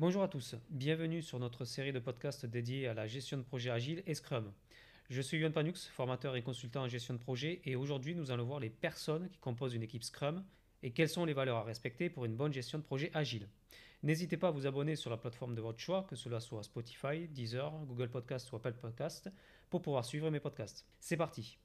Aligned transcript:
Bonjour 0.00 0.22
à 0.22 0.28
tous, 0.28 0.54
bienvenue 0.70 1.20
sur 1.20 1.38
notre 1.38 1.66
série 1.66 1.92
de 1.92 1.98
podcasts 1.98 2.46
dédiés 2.46 2.88
à 2.88 2.94
la 2.94 3.06
gestion 3.06 3.36
de 3.36 3.42
projet 3.42 3.68
agile 3.68 4.02
et 4.06 4.14
Scrum. 4.14 4.50
Je 5.10 5.20
suis 5.20 5.36
Yohan 5.36 5.50
Panux, 5.50 5.88
formateur 5.92 6.36
et 6.36 6.42
consultant 6.42 6.84
en 6.84 6.88
gestion 6.88 7.12
de 7.12 7.18
projet, 7.18 7.60
et 7.66 7.76
aujourd'hui 7.76 8.14
nous 8.14 8.30
allons 8.30 8.46
voir 8.46 8.60
les 8.60 8.70
personnes 8.70 9.28
qui 9.28 9.38
composent 9.40 9.74
une 9.74 9.82
équipe 9.82 10.02
Scrum 10.02 10.42
et 10.82 10.92
quelles 10.92 11.10
sont 11.10 11.26
les 11.26 11.34
valeurs 11.34 11.58
à 11.58 11.64
respecter 11.64 12.08
pour 12.08 12.24
une 12.24 12.34
bonne 12.34 12.54
gestion 12.54 12.78
de 12.78 12.82
projet 12.82 13.10
agile. 13.12 13.46
N'hésitez 14.02 14.38
pas 14.38 14.48
à 14.48 14.52
vous 14.52 14.66
abonner 14.66 14.96
sur 14.96 15.10
la 15.10 15.18
plateforme 15.18 15.54
de 15.54 15.60
votre 15.60 15.80
choix, 15.80 16.06
que 16.08 16.16
cela 16.16 16.40
soit 16.40 16.62
Spotify, 16.62 17.28
Deezer, 17.28 17.70
Google 17.84 18.08
Podcast 18.08 18.50
ou 18.52 18.56
Apple 18.56 18.72
Podcast, 18.80 19.30
pour 19.68 19.82
pouvoir 19.82 20.06
suivre 20.06 20.30
mes 20.30 20.40
podcasts. 20.40 20.86
C'est 20.98 21.18
parti. 21.18 21.58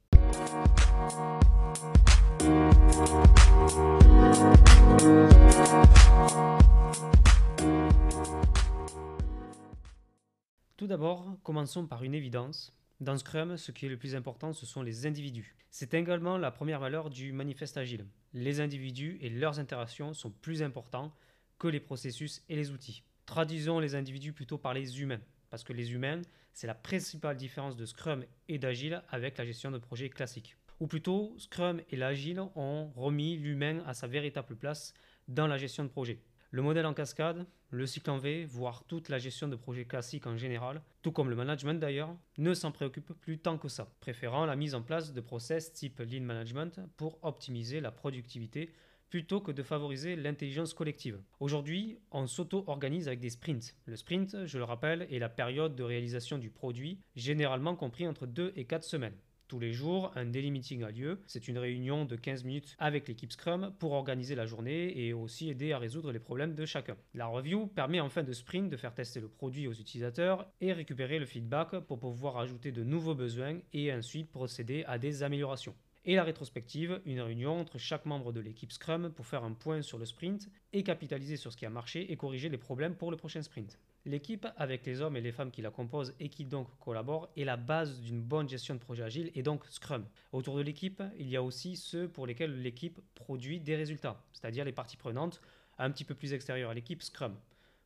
Tout 10.77 10.87
d'abord, 10.87 11.37
commençons 11.41 11.87
par 11.87 12.03
une 12.03 12.13
évidence. 12.13 12.77
Dans 12.99 13.17
Scrum, 13.17 13.55
ce 13.55 13.71
qui 13.71 13.85
est 13.85 13.89
le 13.89 13.95
plus 13.95 14.13
important, 14.13 14.51
ce 14.51 14.65
sont 14.65 14.81
les 14.81 15.05
individus. 15.05 15.55
C'est 15.71 15.93
également 15.93 16.37
la 16.37 16.51
première 16.51 16.81
valeur 16.81 17.09
du 17.09 17.31
manifeste 17.31 17.77
agile. 17.77 18.05
Les 18.33 18.59
individus 18.59 19.17
et 19.21 19.29
leurs 19.29 19.59
interactions 19.59 20.13
sont 20.13 20.31
plus 20.31 20.61
importants 20.61 21.15
que 21.59 21.69
les 21.69 21.79
processus 21.79 22.43
et 22.49 22.57
les 22.57 22.71
outils. 22.71 23.03
Traduisons 23.25 23.79
les 23.79 23.95
individus 23.95 24.33
plutôt 24.33 24.57
par 24.57 24.73
les 24.73 25.01
humains, 25.01 25.21
parce 25.49 25.63
que 25.63 25.71
les 25.71 25.93
humains, 25.93 26.23
c'est 26.51 26.67
la 26.67 26.75
principale 26.75 27.37
différence 27.37 27.77
de 27.77 27.85
Scrum 27.85 28.25
et 28.49 28.59
d'Agile 28.59 29.01
avec 29.07 29.37
la 29.37 29.45
gestion 29.45 29.71
de 29.71 29.77
projet 29.77 30.09
classique. 30.09 30.57
Ou 30.81 30.87
plutôt, 30.87 31.33
Scrum 31.37 31.79
et 31.89 31.95
l'Agile 31.95 32.41
ont 32.53 32.91
remis 32.97 33.37
l'humain 33.37 33.81
à 33.85 33.93
sa 33.93 34.07
véritable 34.07 34.57
place 34.57 34.93
dans 35.29 35.47
la 35.47 35.57
gestion 35.57 35.85
de 35.85 35.89
projet. 35.89 36.19
Le 36.55 36.61
modèle 36.61 36.85
en 36.85 36.93
cascade, 36.93 37.45
le 37.69 37.85
cycle 37.85 38.09
en 38.09 38.17
V, 38.17 38.45
voire 38.45 38.85
toute 38.85 39.09
la 39.09 39.17
gestion 39.17 39.49
de 39.49 39.57
projets 39.57 39.83
classiques 39.83 40.25
en 40.25 40.37
général, 40.37 40.81
tout 41.01 41.11
comme 41.11 41.29
le 41.29 41.35
management 41.35 41.77
d'ailleurs, 41.81 42.15
ne 42.37 42.53
s'en 42.53 42.71
préoccupe 42.71 43.11
plus 43.19 43.39
tant 43.39 43.57
que 43.57 43.67
ça, 43.67 43.93
préférant 43.99 44.45
la 44.45 44.55
mise 44.55 44.73
en 44.73 44.81
place 44.81 45.11
de 45.11 45.19
process 45.19 45.73
type 45.73 45.99
Lean 45.99 46.21
Management 46.21 46.79
pour 46.95 47.19
optimiser 47.23 47.81
la 47.81 47.91
productivité 47.91 48.71
plutôt 49.09 49.41
que 49.41 49.51
de 49.51 49.63
favoriser 49.63 50.15
l'intelligence 50.15 50.73
collective. 50.73 51.19
Aujourd'hui, 51.41 51.99
on 52.11 52.25
s'auto-organise 52.25 53.09
avec 53.09 53.19
des 53.19 53.31
sprints. 53.31 53.75
Le 53.85 53.97
sprint, 53.97 54.45
je 54.45 54.57
le 54.57 54.63
rappelle, 54.63 55.09
est 55.11 55.19
la 55.19 55.27
période 55.27 55.75
de 55.75 55.83
réalisation 55.83 56.37
du 56.37 56.49
produit, 56.49 57.01
généralement 57.17 57.75
compris 57.75 58.07
entre 58.07 58.27
2 58.27 58.53
et 58.55 58.63
4 58.63 58.85
semaines. 58.85 59.17
Tous 59.47 59.59
les 59.59 59.73
jours, 59.73 60.11
un 60.15 60.25
daily 60.25 60.49
meeting 60.49 60.81
a 60.83 60.89
lieu. 60.89 61.21
C'est 61.27 61.47
une 61.47 61.59
réunion 61.59 62.05
de 62.05 62.15
15 62.15 62.43
minutes 62.45 62.75
avec 62.79 63.07
l'équipe 63.07 63.31
Scrum 63.31 63.71
pour 63.77 63.91
organiser 63.91 64.33
la 64.33 64.47
journée 64.47 65.05
et 65.05 65.13
aussi 65.13 65.49
aider 65.49 65.71
à 65.71 65.77
résoudre 65.77 66.11
les 66.11 66.19
problèmes 66.19 66.55
de 66.55 66.65
chacun. 66.65 66.95
La 67.13 67.27
review 67.27 67.67
permet 67.67 67.99
en 67.99 68.09
fin 68.09 68.23
de 68.23 68.33
sprint 68.33 68.71
de 68.71 68.77
faire 68.77 68.95
tester 68.95 69.19
le 69.19 69.27
produit 69.27 69.67
aux 69.67 69.73
utilisateurs 69.73 70.51
et 70.61 70.73
récupérer 70.73 71.19
le 71.19 71.27
feedback 71.27 71.77
pour 71.81 71.99
pouvoir 71.99 72.37
ajouter 72.37 72.71
de 72.71 72.83
nouveaux 72.83 73.13
besoins 73.13 73.59
et 73.71 73.93
ensuite 73.93 74.31
procéder 74.31 74.83
à 74.87 74.97
des 74.97 75.21
améliorations 75.21 75.75
et 76.05 76.15
la 76.15 76.23
rétrospective, 76.23 77.01
une 77.05 77.19
réunion 77.19 77.59
entre 77.59 77.77
chaque 77.77 78.05
membre 78.05 78.31
de 78.31 78.39
l'équipe 78.39 78.71
Scrum 78.71 79.11
pour 79.11 79.25
faire 79.25 79.43
un 79.43 79.53
point 79.53 79.81
sur 79.81 79.97
le 79.97 80.05
sprint 80.05 80.49
et 80.71 80.83
capitaliser 80.83 81.35
sur 81.35 81.51
ce 81.51 81.57
qui 81.57 81.65
a 81.65 81.69
marché 81.69 82.11
et 82.11 82.15
corriger 82.15 82.49
les 82.49 82.57
problèmes 82.57 82.95
pour 82.95 83.11
le 83.11 83.17
prochain 83.17 83.41
sprint. 83.41 83.79
L'équipe, 84.05 84.47
avec 84.57 84.85
les 84.85 85.01
hommes 85.01 85.17
et 85.17 85.21
les 85.21 85.31
femmes 85.31 85.49
qui 85.49 85.63
la 85.63 85.71
composent 85.71 86.13
et 86.19 86.29
qui 86.29 86.45
donc 86.45 86.67
collaborent, 86.79 87.29
est 87.35 87.43
la 87.43 87.57
base 87.57 88.01
d'une 88.01 88.21
bonne 88.21 88.47
gestion 88.47 88.75
de 88.75 88.79
projet 88.79 89.03
agile 89.03 89.31
et 89.33 89.41
donc 89.41 89.65
Scrum. 89.69 90.05
Autour 90.31 90.57
de 90.57 90.61
l'équipe, 90.61 91.01
il 91.17 91.27
y 91.27 91.35
a 91.35 91.41
aussi 91.41 91.75
ceux 91.75 92.07
pour 92.07 92.27
lesquels 92.27 92.61
l'équipe 92.61 92.99
produit 93.15 93.59
des 93.59 93.75
résultats, 93.75 94.23
c'est-à-dire 94.31 94.63
les 94.63 94.71
parties 94.71 94.97
prenantes 94.97 95.41
un 95.79 95.89
petit 95.89 96.05
peu 96.05 96.13
plus 96.13 96.33
extérieures 96.33 96.69
à 96.69 96.75
l'équipe 96.75 97.01
Scrum 97.01 97.35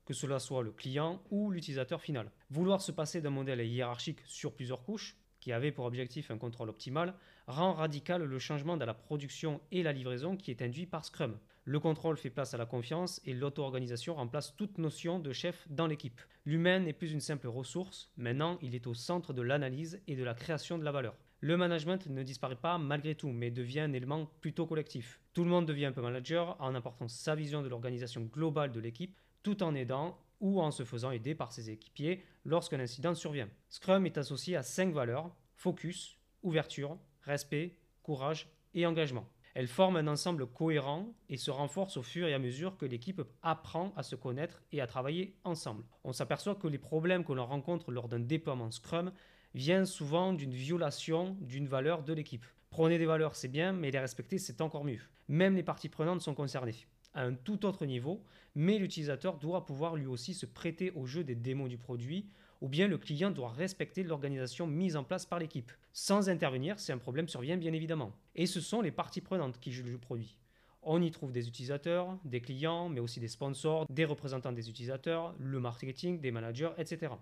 que 0.10 0.16
cela 0.16 0.40
soit 0.40 0.64
le 0.64 0.72
client 0.72 1.22
ou 1.30 1.52
l'utilisateur 1.52 2.02
final. 2.02 2.32
Vouloir 2.50 2.82
se 2.82 2.92
passer 2.92 3.22
d'un 3.22 3.30
modèle 3.30 3.62
hiérarchique 3.62 4.18
sur 4.26 4.56
plusieurs 4.56 4.82
couches, 4.82 5.16
qui 5.40 5.52
avait 5.52 5.72
pour 5.72 5.86
objectif 5.86 6.32
un 6.32 6.38
contrôle 6.38 6.70
optimal, 6.70 7.14
rend 7.48 7.74
radical 7.74 8.24
le 8.24 8.40
changement 8.40 8.78
dans 8.78 8.86
la 8.86 8.94
production 8.94 9.62
et 9.72 9.84
la 9.84 9.94
livraison 9.94 10.38
qui 10.38 10.52
est 10.52 10.62
induit 10.62 10.86
par 10.86 11.06
Scrum. 11.06 11.38
Le 11.66 11.80
contrôle 11.80 12.18
fait 12.18 12.30
place 12.30 12.54
à 12.54 12.58
la 12.58 12.66
confiance 12.66 13.22
et 13.26 13.34
l'auto-organisation 13.34 14.16
remplace 14.16 14.56
toute 14.56 14.78
notion 14.78 15.20
de 15.20 15.32
chef 15.34 15.68
dans 15.70 15.88
l'équipe. 15.88 16.20
L'humain 16.46 16.80
n'est 16.80 16.94
plus 16.94 17.12
une 17.12 17.22
simple 17.22 17.48
ressource, 17.48 18.12
maintenant 18.18 18.58
il 18.62 18.76
est 18.76 18.88
au 18.88 18.94
centre 18.94 19.34
de 19.34 19.42
l'analyse 19.42 20.02
et 20.08 20.16
de 20.16 20.24
la 20.24 20.34
création 20.34 20.78
de 20.78 20.84
la 20.84 20.92
valeur. 20.92 21.16
Le 21.42 21.56
management 21.56 22.08
ne 22.08 22.24
disparaît 22.24 22.56
pas 22.56 22.78
malgré 22.78 23.16
tout, 23.16 23.30
mais 23.30 23.50
devient 23.50 23.82
un 23.82 23.94
élément 23.94 24.26
plutôt 24.42 24.66
collectif. 24.66 25.22
Tout 25.34 25.44
le 25.44 25.50
monde 25.50 25.66
devient 25.66 25.86
un 25.86 25.92
peu 25.94 26.02
manager 26.02 26.58
en 26.60 26.76
apportant 26.76 27.08
sa 27.08 27.34
vision 27.34 27.62
de 27.62 27.70
l'organisation 27.70 28.22
globale 28.22 28.72
de 28.72 28.80
l'équipe, 28.80 29.16
tout 29.42 29.64
en 29.64 29.74
aidant 29.74 30.20
ou 30.40 30.62
en 30.62 30.72
se 30.72 30.84
faisant 30.84 31.12
aider 31.12 31.36
par 31.36 31.52
ses 31.52 31.70
équipiers 31.70 32.24
lorsqu'un 32.46 32.80
incident 32.80 33.14
survient. 33.14 33.50
Scrum 33.70 34.06
est 34.06 34.18
associé 34.18 34.56
à 34.56 34.64
cinq 34.64 34.94
valeurs 34.94 35.36
focus, 35.56 36.18
ouverture, 36.44 36.98
respect, 37.24 37.76
courage 38.04 38.48
et 38.74 38.86
engagement. 38.86 39.28
Elle 39.56 39.68
forme 39.68 39.98
un 39.98 40.08
ensemble 40.08 40.48
cohérent 40.48 41.14
et 41.28 41.38
se 41.38 41.52
renforce 41.52 41.98
au 41.98 42.04
fur 42.04 42.28
et 42.28 42.34
à 42.34 42.40
mesure 42.40 42.78
que 42.78 42.86
l'équipe 42.86 43.22
apprend 43.42 43.94
à 43.98 44.04
se 44.04 44.16
connaître 44.16 44.62
et 44.72 44.80
à 44.80 44.88
travailler 44.88 45.36
ensemble. 45.44 45.84
On 46.04 46.14
s'aperçoit 46.14 46.56
que 46.56 46.68
les 46.68 46.78
problèmes 46.78 47.26
que 47.26 47.34
l'on 47.34 47.46
rencontre 47.46 47.92
lors 47.92 48.08
d'un 48.08 48.20
déploiement 48.20 48.72
Scrum 48.72 49.12
viennent 49.56 49.86
souvent 49.86 50.34
d'une 50.34 50.54
violation 50.54 51.36
d'une 51.42 51.68
valeur 51.68 52.04
de 52.04 52.14
l'équipe. 52.14 52.46
Prôner 52.70 53.00
des 53.00 53.08
valeurs, 53.08 53.36
c'est 53.36 53.48
bien, 53.48 53.74
mais 53.74 53.90
les 53.90 54.00
respecter, 54.00 54.38
c'est 54.38 54.62
encore 54.62 54.86
mieux. 54.86 55.02
Même 55.28 55.56
les 55.56 55.64
parties 55.64 55.90
prenantes 55.90 56.22
sont 56.22 56.36
concernées 56.36 56.86
à 57.14 57.24
un 57.24 57.34
tout 57.34 57.66
autre 57.66 57.86
niveau, 57.86 58.24
mais 58.56 58.78
l'utilisateur 58.78 59.38
doit 59.38 59.66
pouvoir 59.66 59.96
lui 59.96 60.06
aussi 60.06 60.34
se 60.34 60.46
prêter 60.46 60.92
au 60.92 61.06
jeu 61.06 61.24
des 61.24 61.36
démos 61.36 61.70
du 61.70 61.78
produit, 61.78 62.28
ou 62.62 62.68
bien 62.68 62.88
le 62.88 62.98
client 62.98 63.32
doit 63.32 63.52
respecter 63.52 64.04
l'organisation 64.04 64.68
mise 64.68 64.96
en 64.96 65.04
place 65.04 65.26
par 65.26 65.40
l'équipe, 65.40 65.72
sans 65.94 66.30
intervenir 66.30 66.80
si 66.80 66.92
un 66.92 66.98
problème 66.98 67.28
survient 67.28 67.58
bien 67.58 67.74
évidemment. 67.74 68.12
Et 68.36 68.46
ce 68.46 68.62
sont 68.62 68.82
les 68.82 68.92
parties 68.92 69.22
prenantes 69.22 69.60
qui 69.60 69.72
jugent 69.72 69.92
le 69.92 69.98
produit. 69.98 70.38
On 70.82 71.02
y 71.02 71.12
trouve 71.12 71.32
des 71.32 71.48
utilisateurs, 71.48 72.18
des 72.24 72.42
clients, 72.42 72.90
mais 72.90 73.02
aussi 73.02 73.20
des 73.20 73.28
sponsors, 73.28 73.86
des 73.90 74.06
représentants 74.06 74.52
des 74.52 74.70
utilisateurs, 74.70 75.36
le 75.38 75.60
marketing, 75.60 76.22
des 76.22 76.32
managers, 76.32 76.72
etc. 76.78 77.14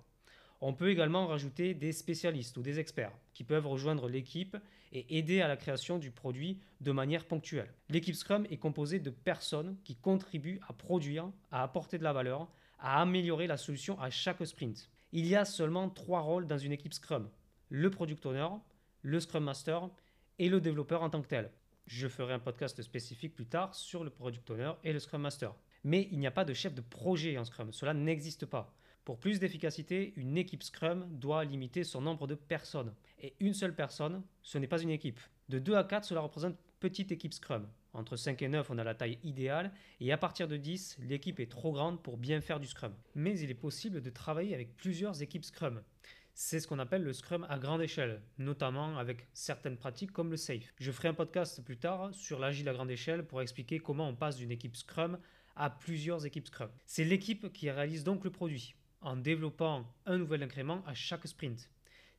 On 0.59 0.73
peut 0.73 0.89
également 0.89 1.27
rajouter 1.27 1.73
des 1.75 1.91
spécialistes 1.91 2.57
ou 2.57 2.63
des 2.63 2.79
experts 2.79 3.11
qui 3.33 3.43
peuvent 3.43 3.67
rejoindre 3.67 4.09
l'équipe 4.09 4.57
et 4.91 5.17
aider 5.17 5.41
à 5.41 5.47
la 5.47 5.57
création 5.57 5.99
du 5.99 6.09
produit 6.09 6.59
de 6.81 6.91
manière 6.91 7.25
ponctuelle. 7.25 7.71
L'équipe 7.89 8.15
Scrum 8.15 8.47
est 8.49 8.57
composée 8.57 8.99
de 8.99 9.11
personnes 9.11 9.77
qui 9.83 9.95
contribuent 9.95 10.59
à 10.67 10.73
produire, 10.73 11.29
à 11.51 11.61
apporter 11.61 11.99
de 11.99 12.03
la 12.03 12.13
valeur, 12.13 12.47
à 12.79 13.01
améliorer 13.01 13.45
la 13.45 13.57
solution 13.57 13.99
à 13.99 14.09
chaque 14.09 14.45
sprint. 14.45 14.89
Il 15.11 15.27
y 15.27 15.35
a 15.35 15.45
seulement 15.45 15.89
trois 15.89 16.21
rôles 16.21 16.47
dans 16.47 16.57
une 16.57 16.71
équipe 16.71 16.93
Scrum. 16.93 17.29
Le 17.69 17.91
Product 17.91 18.25
Owner, 18.25 18.47
le 19.01 19.19
Scrum 19.19 19.43
Master 19.43 19.89
et 20.39 20.49
le 20.49 20.59
développeur 20.59 21.03
en 21.03 21.09
tant 21.09 21.21
que 21.21 21.27
tel. 21.27 21.51
Je 21.85 22.07
ferai 22.07 22.33
un 22.33 22.39
podcast 22.39 22.81
spécifique 22.81 23.35
plus 23.35 23.45
tard 23.45 23.75
sur 23.75 24.03
le 24.03 24.09
Product 24.09 24.49
Owner 24.49 24.71
et 24.83 24.91
le 24.91 24.99
Scrum 24.99 25.21
Master. 25.21 25.53
Mais 25.83 26.07
il 26.11 26.19
n'y 26.19 26.27
a 26.27 26.31
pas 26.31 26.45
de 26.45 26.53
chef 26.53 26.73
de 26.73 26.81
projet 26.81 27.37
en 27.37 27.45
Scrum, 27.45 27.71
cela 27.71 27.93
n'existe 27.93 28.45
pas. 28.45 28.73
Pour 29.07 29.19
plus 29.19 29.39
d'efficacité, 29.39 30.11
une 30.17 30.37
équipe 30.37 30.63
Scrum 30.63 31.07
doit 31.09 31.45
limiter 31.45 31.85
son 31.85 32.01
nombre 32.01 32.27
de 32.27 32.35
personnes. 32.35 32.93
Et 33.21 33.35
une 33.39 33.53
seule 33.53 33.73
personne, 33.73 34.21
ce 34.41 34.57
n'est 34.57 34.67
pas 34.67 34.81
une 34.81 34.89
équipe. 34.89 35.21
De 35.47 35.59
2 35.59 35.75
à 35.75 35.85
4, 35.85 36.03
cela 36.03 36.19
représente 36.19 36.57
petite 36.81 37.13
équipe 37.13 37.33
Scrum. 37.33 37.69
Entre 37.93 38.17
5 38.17 38.41
et 38.41 38.49
9, 38.49 38.69
on 38.69 38.77
a 38.77 38.83
la 38.83 38.95
taille 38.95 39.17
idéale, 39.23 39.71
et 40.01 40.11
à 40.11 40.17
partir 40.17 40.49
de 40.49 40.57
10, 40.57 40.97
l'équipe 41.07 41.39
est 41.39 41.49
trop 41.49 41.71
grande 41.71 42.03
pour 42.03 42.17
bien 42.17 42.41
faire 42.41 42.59
du 42.59 42.67
Scrum. 42.67 42.93
Mais 43.15 43.39
il 43.39 43.49
est 43.49 43.53
possible 43.53 44.01
de 44.01 44.09
travailler 44.09 44.53
avec 44.53 44.75
plusieurs 44.75 45.21
équipes 45.21 45.45
Scrum. 45.45 45.81
C'est 46.33 46.59
ce 46.59 46.67
qu'on 46.67 46.79
appelle 46.79 47.03
le 47.03 47.13
Scrum 47.13 47.47
à 47.49 47.57
grande 47.57 47.81
échelle, 47.81 48.21
notamment 48.37 48.97
avec 48.97 49.25
certaines 49.31 49.77
pratiques 49.77 50.11
comme 50.11 50.31
le 50.31 50.35
SAFE. 50.35 50.73
Je 50.81 50.91
ferai 50.91 51.07
un 51.07 51.13
podcast 51.13 51.63
plus 51.63 51.77
tard 51.77 52.13
sur 52.13 52.39
l'agile 52.39 52.67
à 52.67 52.73
grande 52.73 52.91
échelle 52.91 53.25
pour 53.25 53.41
expliquer 53.41 53.79
comment 53.79 54.09
on 54.09 54.15
passe 54.17 54.35
d'une 54.35 54.51
équipe 54.51 54.75
Scrum 54.75 55.17
à 55.55 55.69
plusieurs 55.69 56.25
équipes 56.25 56.47
Scrum. 56.47 56.69
C'est 56.85 57.05
l'équipe 57.05 57.53
qui 57.53 57.71
réalise 57.71 58.03
donc 58.03 58.25
le 58.25 58.31
produit 58.31 58.75
en 59.01 59.15
développant 59.15 59.85
un 60.05 60.17
nouvel 60.17 60.43
incrément 60.43 60.83
à 60.85 60.93
chaque 60.93 61.27
sprint. 61.27 61.69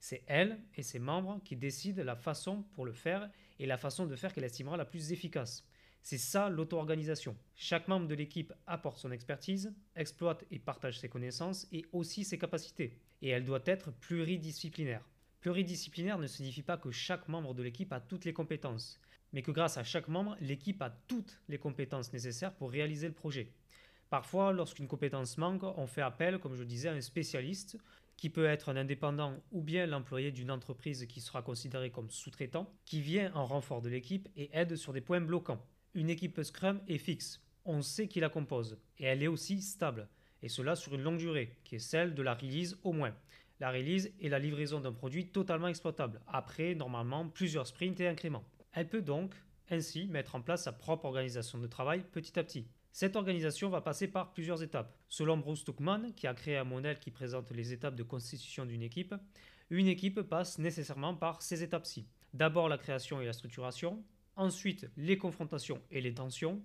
C'est 0.01 0.23
elle 0.27 0.61
et 0.77 0.83
ses 0.83 0.99
membres 0.99 1.41
qui 1.45 1.57
décident 1.57 2.05
la 2.05 2.17
façon 2.17 2.63
pour 2.75 2.87
le 2.87 2.93
faire 2.93 3.29
et 3.59 3.67
la 3.67 3.79
façon 3.79 4.07
de 4.07 4.17
faire 4.17 4.33
qu'elle 4.33 4.45
estimera 4.45 4.77
la 4.77 4.85
plus 4.85 5.13
efficace. 5.13 5.65
C'est 6.03 6.19
ça 6.19 6.49
l'auto-organisation. 6.49 7.37
Chaque 7.55 7.89
membre 7.89 8.07
de 8.07 8.15
l'équipe 8.15 8.53
apporte 8.67 8.99
son 8.99 9.11
expertise, 9.11 9.75
exploite 9.97 10.45
et 10.51 10.59
partage 10.59 10.99
ses 11.01 11.09
connaissances 11.09 11.67
et 11.73 11.85
aussi 11.93 12.25
ses 12.25 12.39
capacités. 12.39 12.99
Et 13.21 13.29
elle 13.29 13.45
doit 13.45 13.63
être 13.67 13.91
pluridisciplinaire. 13.91 15.03
Pluridisciplinaire 15.41 16.19
ne 16.19 16.27
signifie 16.27 16.63
pas 16.63 16.79
que 16.79 16.91
chaque 16.91 17.29
membre 17.29 17.55
de 17.55 17.63
l'équipe 17.63 17.93
a 17.93 18.01
toutes 18.01 18.25
les 18.25 18.33
compétences, 18.33 19.01
mais 19.33 19.43
que 19.43 19.51
grâce 19.51 19.77
à 19.77 19.85
chaque 19.85 20.09
membre, 20.09 20.37
l'équipe 20.41 20.81
a 20.83 20.91
toutes 20.91 21.39
les 21.49 21.59
compétences 21.59 22.13
nécessaires 22.13 22.55
pour 22.55 22.71
réaliser 22.71 23.09
le 23.09 23.15
projet. 23.15 23.53
Parfois, 24.11 24.53
lorsqu'une 24.53 24.89
compétence 24.89 25.37
manque, 25.37 25.63
on 25.63 25.87
fait 25.87 26.01
appel, 26.01 26.39
comme 26.39 26.55
je 26.55 26.65
disais, 26.65 26.89
à 26.89 26.93
un 26.93 27.01
spécialiste 27.01 27.79
qui 28.17 28.31
peut 28.31 28.47
être 28.47 28.71
un 28.71 28.77
indépendant 28.77 29.35
ou 29.53 29.63
bien 29.63 29.87
l'employé 29.87 30.33
d'une 30.33 30.51
entreprise 30.51 31.07
qui 31.07 31.21
sera 31.21 31.43
considéré 31.43 31.91
comme 31.91 32.11
sous-traitant, 32.11 32.73
qui 32.85 33.01
vient 33.01 33.33
en 33.35 33.45
renfort 33.45 33.81
de 33.81 33.89
l'équipe 33.89 34.29
et 34.37 34.51
aide 34.53 34.77
sur 34.77 34.93
des 34.93 35.01
points 35.01 35.21
bloquants. 35.21 35.65
Une 35.95 36.11
équipe 36.11 36.43
Scrum 36.43 36.81
est 36.89 36.99
fixe, 36.99 37.41
on 37.65 37.81
sait 37.81 38.09
qui 38.09 38.19
la 38.19 38.29
compose, 38.29 38.79
et 38.99 39.05
elle 39.05 39.23
est 39.23 39.29
aussi 39.29 39.63
stable. 39.63 40.09
et 40.43 40.49
cela 40.49 40.77
sur 40.77 40.95
une 40.95 41.03
longue 41.03 41.19
durée, 41.19 41.57
qui 41.65 41.77
est 41.77 41.81
celle 41.81 42.15
de 42.15 42.23
la 42.23 42.35
release 42.35 42.79
au 42.85 42.93
moins. 42.93 43.15
La 43.61 43.71
release 43.71 44.13
est 44.21 44.29
la 44.29 44.39
livraison 44.39 44.81
d'un 44.81 44.93
produit 44.93 45.29
totalement 45.29 45.67
exploitable, 45.67 46.21
après 46.29 46.75
normalement 46.75 47.29
plusieurs 47.29 47.67
sprints 47.67 48.01
et 48.01 48.09
incréments. 48.09 48.45
Elle 48.73 48.89
peut 48.89 49.03
donc 49.03 49.35
ainsi 49.71 50.07
mettre 50.07 50.37
en 50.37 50.41
place 50.41 50.65
sa 50.65 50.73
propre 50.73 51.07
organisation 51.07 51.59
de 51.59 51.67
travail 51.67 52.05
petit 52.13 52.39
à 52.39 52.45
petit. 52.45 52.69
Cette 53.01 53.15
organisation 53.15 53.71
va 53.71 53.81
passer 53.81 54.09
par 54.09 54.33
plusieurs 54.33 54.61
étapes. 54.61 54.93
Selon 55.09 55.37
Bruce 55.37 55.63
Tuckman, 55.63 56.11
qui 56.17 56.27
a 56.27 56.35
créé 56.35 56.57
un 56.57 56.65
modèle 56.65 56.99
qui 56.99 57.13
présente 57.13 57.53
les 57.53 57.73
étapes 57.73 57.95
de 57.95 58.03
constitution 58.03 58.67
d'une 58.67 58.83
équipe, 58.83 59.15
une 59.71 59.87
équipe 59.87 60.21
passe 60.23 60.59
nécessairement 60.59 61.15
par 61.15 61.41
ces 61.41 61.63
étapes-ci. 61.63 62.09
D'abord 62.35 62.69
la 62.69 62.77
création 62.77 63.21
et 63.21 63.25
la 63.25 63.33
structuration, 63.33 64.03
ensuite 64.35 64.91
les 64.97 65.17
confrontations 65.17 65.81
et 65.93 66.01
les 66.01 66.13
tensions, 66.13 66.61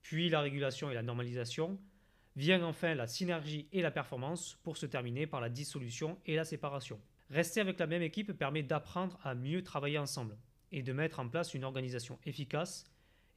puis 0.00 0.30
la 0.30 0.40
régulation 0.40 0.90
et 0.90 0.94
la 0.94 1.02
normalisation, 1.02 1.78
vient 2.34 2.64
enfin 2.64 2.94
la 2.94 3.06
synergie 3.06 3.68
et 3.70 3.82
la 3.82 3.90
performance 3.90 4.58
pour 4.62 4.78
se 4.78 4.86
terminer 4.86 5.26
par 5.26 5.42
la 5.42 5.50
dissolution 5.50 6.18
et 6.24 6.34
la 6.34 6.46
séparation. 6.46 6.98
Rester 7.28 7.60
avec 7.60 7.78
la 7.78 7.86
même 7.86 8.00
équipe 8.00 8.32
permet 8.32 8.62
d'apprendre 8.62 9.18
à 9.22 9.34
mieux 9.34 9.62
travailler 9.62 9.98
ensemble 9.98 10.38
et 10.72 10.82
de 10.82 10.94
mettre 10.94 11.20
en 11.20 11.28
place 11.28 11.52
une 11.52 11.64
organisation 11.64 12.18
efficace, 12.24 12.86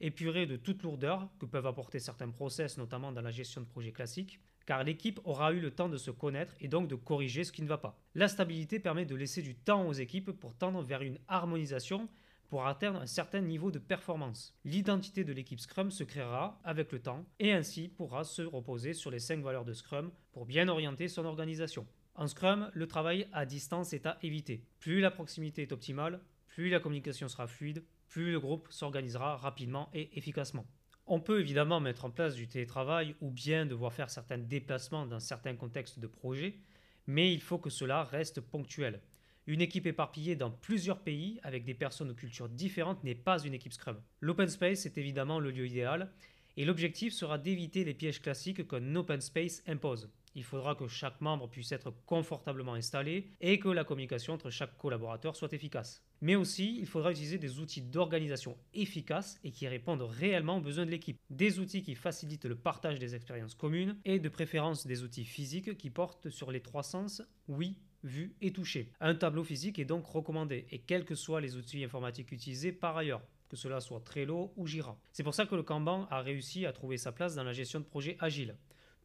épurée 0.00 0.46
de 0.46 0.56
toute 0.56 0.82
lourdeur 0.82 1.28
que 1.38 1.46
peuvent 1.46 1.66
apporter 1.66 1.98
certains 1.98 2.30
process, 2.30 2.78
notamment 2.78 3.12
dans 3.12 3.22
la 3.22 3.30
gestion 3.30 3.60
de 3.60 3.66
projets 3.66 3.92
classiques, 3.92 4.40
car 4.66 4.84
l'équipe 4.84 5.20
aura 5.24 5.52
eu 5.52 5.60
le 5.60 5.70
temps 5.70 5.88
de 5.88 5.96
se 5.96 6.10
connaître 6.10 6.54
et 6.60 6.68
donc 6.68 6.88
de 6.88 6.94
corriger 6.94 7.44
ce 7.44 7.52
qui 7.52 7.62
ne 7.62 7.68
va 7.68 7.78
pas. 7.78 7.98
La 8.14 8.28
stabilité 8.28 8.78
permet 8.78 9.06
de 9.06 9.14
laisser 9.14 9.40
du 9.42 9.54
temps 9.54 9.86
aux 9.86 9.94
équipes 9.94 10.32
pour 10.32 10.54
tendre 10.54 10.82
vers 10.82 11.02
une 11.02 11.18
harmonisation 11.26 12.08
pour 12.48 12.66
atteindre 12.66 13.00
un 13.00 13.06
certain 13.06 13.40
niveau 13.40 13.70
de 13.70 13.78
performance. 13.78 14.54
L'identité 14.64 15.24
de 15.24 15.32
l'équipe 15.32 15.60
Scrum 15.60 15.90
se 15.90 16.04
créera 16.04 16.60
avec 16.64 16.92
le 16.92 17.00
temps 17.00 17.26
et 17.38 17.52
ainsi 17.52 17.88
pourra 17.88 18.24
se 18.24 18.42
reposer 18.42 18.94
sur 18.94 19.10
les 19.10 19.18
5 19.18 19.40
valeurs 19.40 19.64
de 19.64 19.74
Scrum 19.74 20.10
pour 20.32 20.46
bien 20.46 20.68
orienter 20.68 21.08
son 21.08 21.24
organisation. 21.24 21.86
En 22.14 22.26
Scrum, 22.26 22.70
le 22.74 22.88
travail 22.88 23.28
à 23.32 23.46
distance 23.46 23.92
est 23.92 24.06
à 24.06 24.18
éviter. 24.22 24.64
Plus 24.80 25.00
la 25.00 25.10
proximité 25.10 25.62
est 25.62 25.72
optimale, 25.72 26.20
plus 26.46 26.68
la 26.68 26.80
communication 26.80 27.28
sera 27.28 27.46
fluide, 27.46 27.84
plus 28.08 28.32
le 28.32 28.40
groupe 28.40 28.68
s'organisera 28.70 29.36
rapidement 29.36 29.90
et 29.94 30.16
efficacement. 30.18 30.66
On 31.06 31.20
peut 31.20 31.40
évidemment 31.40 31.80
mettre 31.80 32.04
en 32.04 32.10
place 32.10 32.34
du 32.34 32.48
télétravail 32.48 33.14
ou 33.20 33.30
bien 33.30 33.64
devoir 33.64 33.92
faire 33.92 34.10
certains 34.10 34.38
déplacements 34.38 35.06
dans 35.06 35.20
certains 35.20 35.56
contextes 35.56 35.98
de 35.98 36.06
projet, 36.06 36.58
mais 37.06 37.32
il 37.32 37.40
faut 37.40 37.58
que 37.58 37.70
cela 37.70 38.04
reste 38.04 38.40
ponctuel. 38.40 39.00
Une 39.46 39.62
équipe 39.62 39.86
éparpillée 39.86 40.36
dans 40.36 40.50
plusieurs 40.50 41.00
pays 41.00 41.40
avec 41.42 41.64
des 41.64 41.72
personnes 41.72 42.08
de 42.08 42.12
cultures 42.12 42.50
différentes 42.50 43.02
n'est 43.04 43.14
pas 43.14 43.42
une 43.42 43.54
équipe 43.54 43.72
Scrum. 43.72 43.98
L'open 44.20 44.48
space 44.48 44.84
est 44.84 44.98
évidemment 44.98 45.40
le 45.40 45.50
lieu 45.50 45.66
idéal 45.66 46.12
et 46.58 46.66
l'objectif 46.66 47.14
sera 47.14 47.38
d'éviter 47.38 47.84
les 47.84 47.94
pièges 47.94 48.20
classiques 48.20 48.68
qu'un 48.68 48.94
open 48.94 49.22
space 49.22 49.62
impose. 49.66 50.10
Il 50.34 50.44
faudra 50.44 50.74
que 50.74 50.88
chaque 50.88 51.20
membre 51.20 51.48
puisse 51.48 51.72
être 51.72 51.92
confortablement 52.06 52.74
installé 52.74 53.30
et 53.40 53.58
que 53.58 53.68
la 53.68 53.84
communication 53.84 54.34
entre 54.34 54.50
chaque 54.50 54.76
collaborateur 54.76 55.36
soit 55.36 55.52
efficace. 55.52 56.02
Mais 56.20 56.34
aussi, 56.34 56.78
il 56.78 56.86
faudra 56.86 57.12
utiliser 57.12 57.38
des 57.38 57.60
outils 57.60 57.82
d'organisation 57.82 58.56
efficaces 58.74 59.38
et 59.44 59.50
qui 59.50 59.68
répondent 59.68 60.02
réellement 60.02 60.58
aux 60.58 60.62
besoins 60.62 60.86
de 60.86 60.90
l'équipe. 60.90 61.18
Des 61.30 61.60
outils 61.60 61.82
qui 61.82 61.94
facilitent 61.94 62.44
le 62.44 62.56
partage 62.56 62.98
des 62.98 63.14
expériences 63.14 63.54
communes 63.54 63.96
et 64.04 64.18
de 64.18 64.28
préférence 64.28 64.86
des 64.86 65.02
outils 65.02 65.24
physiques 65.24 65.76
qui 65.76 65.90
portent 65.90 66.30
sur 66.30 66.50
les 66.50 66.60
trois 66.60 66.82
sens, 66.82 67.22
oui, 67.46 67.78
vu 68.04 68.34
et 68.40 68.52
touché. 68.52 68.92
Un 69.00 69.14
tableau 69.14 69.44
physique 69.44 69.78
est 69.78 69.84
donc 69.84 70.06
recommandé, 70.06 70.66
et 70.70 70.78
quels 70.78 71.04
que 71.04 71.14
soient 71.14 71.40
les 71.40 71.56
outils 71.56 71.84
informatiques 71.84 72.32
utilisés 72.32 72.72
par 72.72 72.96
ailleurs, 72.96 73.22
que 73.48 73.56
cela 73.56 73.80
soit 73.80 74.00
Trello 74.00 74.52
ou 74.56 74.66
Jira. 74.66 74.98
C'est 75.12 75.22
pour 75.22 75.34
ça 75.34 75.46
que 75.46 75.54
le 75.54 75.62
Kanban 75.62 76.06
a 76.10 76.20
réussi 76.20 76.66
à 76.66 76.72
trouver 76.72 76.98
sa 76.98 77.12
place 77.12 77.34
dans 77.34 77.44
la 77.44 77.52
gestion 77.52 77.80
de 77.80 77.84
projets 77.84 78.16
agiles. 78.20 78.56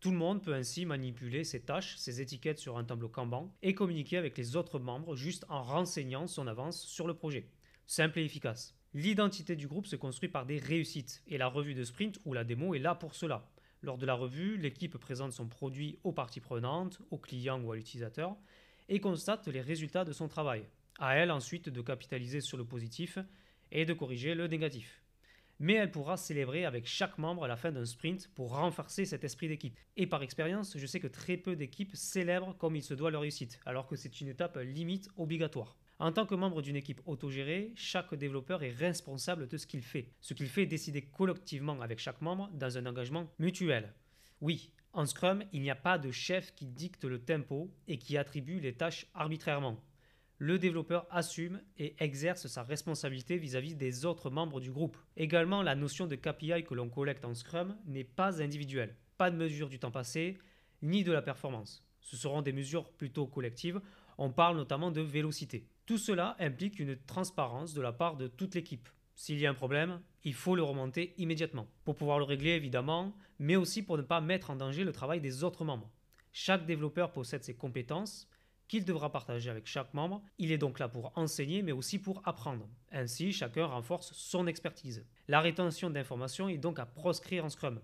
Tout 0.03 0.11
le 0.11 0.17
monde 0.17 0.43
peut 0.43 0.53
ainsi 0.53 0.85
manipuler 0.85 1.45
ses 1.45 1.61
tâches, 1.61 1.95
ses 1.95 2.19
étiquettes 2.19 2.59
sur 2.59 2.77
un 2.77 2.83
tableau 2.83 3.07
Kanban 3.07 3.55
et 3.61 3.73
communiquer 3.73 4.17
avec 4.17 4.37
les 4.37 4.57
autres 4.57 4.77
membres 4.77 5.15
juste 5.15 5.45
en 5.47 5.63
renseignant 5.63 6.27
son 6.27 6.45
avance 6.45 6.83
sur 6.83 7.07
le 7.07 7.13
projet. 7.13 7.47
Simple 7.87 8.19
et 8.19 8.25
efficace. 8.25 8.75
L'identité 8.93 9.55
du 9.55 9.65
groupe 9.65 9.87
se 9.87 9.95
construit 9.95 10.27
par 10.27 10.45
des 10.45 10.57
réussites 10.57 11.23
et 11.29 11.37
la 11.37 11.47
revue 11.47 11.73
de 11.73 11.85
sprint 11.85 12.19
ou 12.25 12.33
la 12.33 12.43
démo 12.43 12.75
est 12.75 12.79
là 12.79 12.95
pour 12.95 13.15
cela. 13.15 13.49
Lors 13.81 13.97
de 13.97 14.05
la 14.05 14.15
revue, 14.15 14.57
l'équipe 14.57 14.97
présente 14.97 15.31
son 15.31 15.47
produit 15.47 15.97
aux 16.03 16.11
parties 16.11 16.41
prenantes, 16.41 16.99
au 17.09 17.17
client 17.17 17.61
ou 17.61 17.71
à 17.71 17.77
l'utilisateur 17.77 18.35
et 18.89 18.99
constate 18.99 19.47
les 19.47 19.61
résultats 19.61 20.03
de 20.03 20.11
son 20.11 20.27
travail. 20.27 20.65
À 20.99 21.15
elle 21.15 21.31
ensuite 21.31 21.69
de 21.69 21.81
capitaliser 21.81 22.41
sur 22.41 22.57
le 22.57 22.65
positif 22.65 23.19
et 23.71 23.85
de 23.85 23.93
corriger 23.93 24.35
le 24.35 24.47
négatif. 24.47 25.02
Mais 25.59 25.73
elle 25.73 25.91
pourra 25.91 26.17
célébrer 26.17 26.65
avec 26.65 26.85
chaque 26.85 27.17
membre 27.17 27.47
la 27.47 27.55
fin 27.55 27.71
d'un 27.71 27.85
sprint 27.85 28.29
pour 28.35 28.55
renforcer 28.55 29.05
cet 29.05 29.23
esprit 29.23 29.47
d'équipe. 29.47 29.77
Et 29.97 30.07
par 30.07 30.23
expérience, 30.23 30.77
je 30.77 30.85
sais 30.85 30.99
que 30.99 31.07
très 31.07 31.37
peu 31.37 31.55
d'équipes 31.55 31.95
célèbrent 31.95 32.57
comme 32.57 32.75
il 32.75 32.83
se 32.83 32.93
doit 32.93 33.11
leur 33.11 33.21
réussite, 33.21 33.59
alors 33.65 33.87
que 33.87 33.95
c'est 33.95 34.21
une 34.21 34.27
étape 34.27 34.57
limite 34.57 35.09
obligatoire. 35.17 35.77
En 35.99 36.11
tant 36.11 36.25
que 36.25 36.35
membre 36.35 36.61
d'une 36.61 36.75
équipe 36.75 37.01
autogérée, 37.05 37.71
chaque 37.75 38.15
développeur 38.15 38.63
est 38.63 38.71
responsable 38.71 39.47
de 39.47 39.57
ce 39.57 39.67
qu'il 39.67 39.83
fait. 39.83 40.09
Ce 40.19 40.33
qu'il 40.33 40.49
fait 40.49 40.63
est 40.63 40.67
décidé 40.67 41.03
collectivement 41.03 41.79
avec 41.81 41.99
chaque 41.99 42.21
membre 42.21 42.49
dans 42.53 42.77
un 42.77 42.85
engagement 42.85 43.29
mutuel. 43.39 43.93
Oui, 44.41 44.71
en 44.91 45.05
Scrum, 45.05 45.43
il 45.53 45.61
n'y 45.61 45.71
a 45.71 45.75
pas 45.75 45.97
de 45.97 46.11
chef 46.11 46.53
qui 46.55 46.65
dicte 46.65 47.05
le 47.05 47.19
tempo 47.19 47.71
et 47.87 47.97
qui 47.97 48.17
attribue 48.17 48.59
les 48.59 48.73
tâches 48.73 49.07
arbitrairement. 49.13 49.79
Le 50.45 50.59
développeur 50.59 51.07
assume 51.09 51.61
et 51.77 51.95
exerce 52.03 52.47
sa 52.47 52.63
responsabilité 52.63 53.37
vis-à-vis 53.37 53.75
des 53.75 54.03
autres 54.03 54.29
membres 54.29 54.59
du 54.59 54.73
groupe. 54.73 54.97
Également, 55.15 55.61
la 55.61 55.73
notion 55.73 56.05
de 56.05 56.17
KPI 56.17 56.65
que 56.65 56.73
l'on 56.73 56.89
collecte 56.89 57.23
en 57.23 57.33
Scrum 57.33 57.77
n'est 57.85 58.03
pas 58.03 58.41
individuelle. 58.41 58.97
Pas 59.17 59.31
de 59.31 59.37
mesure 59.37 59.69
du 59.69 59.79
temps 59.79 59.89
passé, 59.89 60.37
ni 60.81 61.05
de 61.05 61.13
la 61.13 61.21
performance. 61.21 61.87
Ce 62.01 62.17
seront 62.17 62.41
des 62.41 62.51
mesures 62.51 62.91
plutôt 62.91 63.25
collectives. 63.25 63.79
On 64.17 64.31
parle 64.31 64.57
notamment 64.57 64.91
de 64.91 64.99
vélocité. 64.99 65.65
Tout 65.85 65.97
cela 65.97 66.35
implique 66.39 66.77
une 66.77 66.97
transparence 66.97 67.73
de 67.73 67.81
la 67.81 67.93
part 67.93 68.17
de 68.17 68.27
toute 68.27 68.53
l'équipe. 68.53 68.89
S'il 69.15 69.39
y 69.39 69.45
a 69.45 69.49
un 69.49 69.53
problème, 69.53 70.01
il 70.25 70.33
faut 70.33 70.57
le 70.57 70.63
remonter 70.63 71.13
immédiatement, 71.17 71.69
pour 71.85 71.95
pouvoir 71.95 72.19
le 72.19 72.25
régler 72.25 72.51
évidemment, 72.51 73.15
mais 73.39 73.55
aussi 73.55 73.81
pour 73.81 73.95
ne 73.95 74.01
pas 74.01 74.19
mettre 74.19 74.49
en 74.49 74.57
danger 74.57 74.83
le 74.83 74.91
travail 74.91 75.21
des 75.21 75.45
autres 75.45 75.63
membres. 75.63 75.89
Chaque 76.33 76.65
développeur 76.65 77.13
possède 77.13 77.45
ses 77.45 77.55
compétences 77.55 78.27
qu'il 78.67 78.85
devra 78.85 79.11
partager 79.11 79.49
avec 79.49 79.67
chaque 79.67 79.93
membre. 79.93 80.21
Il 80.37 80.51
est 80.51 80.57
donc 80.57 80.79
là 80.79 80.87
pour 80.87 81.11
enseigner, 81.15 81.61
mais 81.61 81.71
aussi 81.71 81.99
pour 81.99 82.21
apprendre. 82.25 82.67
Ainsi, 82.91 83.31
chacun 83.31 83.65
renforce 83.65 84.13
son 84.13 84.47
expertise. 84.47 85.05
La 85.27 85.41
rétention 85.41 85.89
d'informations 85.89 86.49
est 86.49 86.57
donc 86.57 86.79
à 86.79 86.85
proscrire 86.85 87.45
en 87.45 87.49
Scrum. 87.49 87.79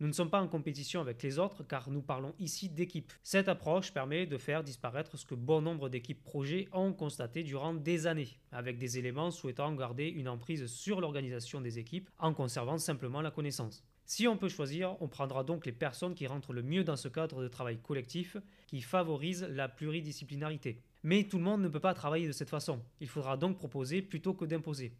Nous 0.00 0.08
ne 0.08 0.12
sommes 0.12 0.30
pas 0.30 0.42
en 0.42 0.48
compétition 0.48 1.00
avec 1.00 1.22
les 1.22 1.38
autres 1.38 1.62
car 1.62 1.88
nous 1.88 2.02
parlons 2.02 2.34
ici 2.40 2.68
d'équipe. 2.68 3.12
Cette 3.22 3.48
approche 3.48 3.92
permet 3.92 4.26
de 4.26 4.38
faire 4.38 4.64
disparaître 4.64 5.16
ce 5.16 5.24
que 5.24 5.36
bon 5.36 5.62
nombre 5.62 5.88
d'équipes 5.88 6.22
projets 6.22 6.68
ont 6.72 6.92
constaté 6.92 7.44
durant 7.44 7.74
des 7.74 8.08
années, 8.08 8.36
avec 8.50 8.76
des 8.76 8.98
éléments 8.98 9.30
souhaitant 9.30 9.72
garder 9.72 10.08
une 10.08 10.28
emprise 10.28 10.66
sur 10.66 11.00
l'organisation 11.00 11.60
des 11.60 11.78
équipes 11.78 12.10
en 12.18 12.34
conservant 12.34 12.78
simplement 12.78 13.22
la 13.22 13.30
connaissance. 13.30 13.84
Si 14.06 14.28
on 14.28 14.36
peut 14.36 14.48
choisir, 14.48 15.00
on 15.00 15.08
prendra 15.08 15.44
donc 15.44 15.64
les 15.64 15.72
personnes 15.72 16.14
qui 16.14 16.26
rentrent 16.26 16.52
le 16.52 16.62
mieux 16.62 16.84
dans 16.84 16.96
ce 16.96 17.08
cadre 17.08 17.42
de 17.42 17.48
travail 17.48 17.78
collectif 17.78 18.36
qui 18.66 18.82
favorise 18.82 19.44
la 19.50 19.68
pluridisciplinarité. 19.68 20.82
Mais 21.02 21.24
tout 21.24 21.38
le 21.38 21.44
monde 21.44 21.62
ne 21.62 21.68
peut 21.68 21.80
pas 21.80 21.94
travailler 21.94 22.26
de 22.26 22.32
cette 22.32 22.50
façon. 22.50 22.80
Il 23.00 23.08
faudra 23.08 23.36
donc 23.36 23.56
proposer 23.56 24.02
plutôt 24.02 24.34
que 24.34 24.44
d'imposer. 24.44 24.94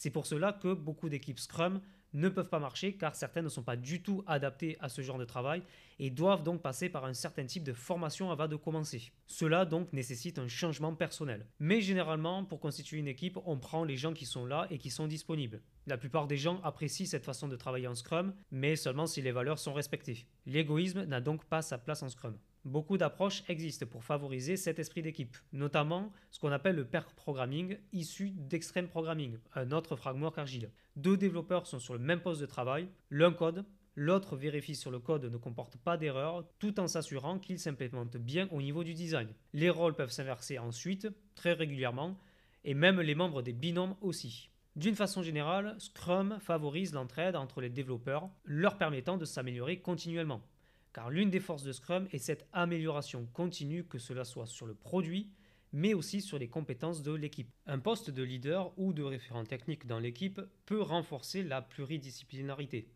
C'est 0.00 0.08
pour 0.08 0.24
cela 0.24 0.54
que 0.54 0.72
beaucoup 0.72 1.10
d'équipes 1.10 1.38
Scrum 1.38 1.82
ne 2.14 2.30
peuvent 2.30 2.48
pas 2.48 2.58
marcher 2.58 2.94
car 2.94 3.14
certaines 3.14 3.44
ne 3.44 3.50
sont 3.50 3.62
pas 3.62 3.76
du 3.76 4.02
tout 4.02 4.24
adaptées 4.26 4.78
à 4.80 4.88
ce 4.88 5.02
genre 5.02 5.18
de 5.18 5.26
travail 5.26 5.62
et 5.98 6.08
doivent 6.08 6.42
donc 6.42 6.62
passer 6.62 6.88
par 6.88 7.04
un 7.04 7.12
certain 7.12 7.44
type 7.44 7.64
de 7.64 7.74
formation 7.74 8.30
avant 8.30 8.48
de 8.48 8.56
commencer. 8.56 9.12
Cela 9.26 9.66
donc 9.66 9.92
nécessite 9.92 10.38
un 10.38 10.48
changement 10.48 10.94
personnel. 10.94 11.46
Mais 11.58 11.82
généralement, 11.82 12.46
pour 12.46 12.60
constituer 12.60 12.96
une 12.96 13.08
équipe, 13.08 13.38
on 13.44 13.58
prend 13.58 13.84
les 13.84 13.98
gens 13.98 14.14
qui 14.14 14.24
sont 14.24 14.46
là 14.46 14.66
et 14.70 14.78
qui 14.78 14.88
sont 14.88 15.06
disponibles. 15.06 15.60
La 15.86 15.98
plupart 15.98 16.26
des 16.26 16.38
gens 16.38 16.62
apprécient 16.62 17.04
cette 17.04 17.26
façon 17.26 17.46
de 17.46 17.56
travailler 17.56 17.86
en 17.86 17.94
Scrum, 17.94 18.32
mais 18.50 18.76
seulement 18.76 19.06
si 19.06 19.20
les 19.20 19.32
valeurs 19.32 19.58
sont 19.58 19.74
respectées. 19.74 20.24
L'égoïsme 20.46 21.04
n'a 21.04 21.20
donc 21.20 21.44
pas 21.44 21.60
sa 21.60 21.76
place 21.76 22.02
en 22.02 22.08
Scrum. 22.08 22.38
Beaucoup 22.66 22.98
d'approches 22.98 23.42
existent 23.48 23.86
pour 23.86 24.04
favoriser 24.04 24.58
cet 24.58 24.78
esprit 24.78 25.00
d'équipe, 25.00 25.34
notamment 25.54 26.12
ce 26.30 26.38
qu'on 26.38 26.52
appelle 26.52 26.76
le 26.76 26.84
pair 26.84 27.06
programming 27.14 27.78
issu 27.94 28.32
d'Extreme 28.32 28.86
Programming, 28.86 29.38
un 29.54 29.70
autre 29.70 29.96
framework 29.96 30.36
agile. 30.36 30.70
Deux 30.94 31.16
développeurs 31.16 31.66
sont 31.66 31.78
sur 31.78 31.94
le 31.94 32.00
même 32.00 32.20
poste 32.20 32.42
de 32.42 32.46
travail, 32.46 32.86
l'un 33.08 33.32
code, 33.32 33.64
l'autre 33.96 34.36
vérifie 34.36 34.74
si 34.74 34.90
le 34.90 34.98
code 34.98 35.24
ne 35.24 35.38
comporte 35.38 35.78
pas 35.78 35.96
d'erreur 35.96 36.44
tout 36.58 36.78
en 36.80 36.86
s'assurant 36.86 37.38
qu'il 37.38 37.58
s'implémente 37.58 38.18
bien 38.18 38.46
au 38.50 38.60
niveau 38.60 38.84
du 38.84 38.92
design. 38.92 39.28
Les 39.54 39.70
rôles 39.70 39.94
peuvent 39.94 40.12
s'inverser 40.12 40.58
ensuite, 40.58 41.08
très 41.34 41.54
régulièrement, 41.54 42.18
et 42.64 42.74
même 42.74 43.00
les 43.00 43.14
membres 43.14 43.40
des 43.40 43.54
binômes 43.54 43.96
aussi. 44.02 44.50
D'une 44.76 44.96
façon 44.96 45.22
générale, 45.22 45.76
Scrum 45.78 46.36
favorise 46.40 46.92
l'entraide 46.92 47.36
entre 47.36 47.62
les 47.62 47.70
développeurs, 47.70 48.28
leur 48.44 48.76
permettant 48.76 49.16
de 49.16 49.24
s'améliorer 49.24 49.80
continuellement 49.80 50.42
car 50.92 51.10
l'une 51.10 51.30
des 51.30 51.40
forces 51.40 51.62
de 51.62 51.72
Scrum 51.72 52.08
est 52.12 52.18
cette 52.18 52.48
amélioration 52.52 53.26
continue, 53.32 53.84
que 53.84 53.98
cela 53.98 54.24
soit 54.24 54.46
sur 54.46 54.66
le 54.66 54.74
produit, 54.74 55.30
mais 55.72 55.94
aussi 55.94 56.20
sur 56.20 56.38
les 56.38 56.48
compétences 56.48 57.02
de 57.02 57.12
l'équipe. 57.12 57.50
Un 57.66 57.78
poste 57.78 58.10
de 58.10 58.22
leader 58.22 58.72
ou 58.76 58.92
de 58.92 59.02
référent 59.02 59.44
technique 59.44 59.86
dans 59.86 60.00
l'équipe 60.00 60.40
peut 60.66 60.82
renforcer 60.82 61.42
la 61.42 61.62
pluridisciplinarité. 61.62 62.88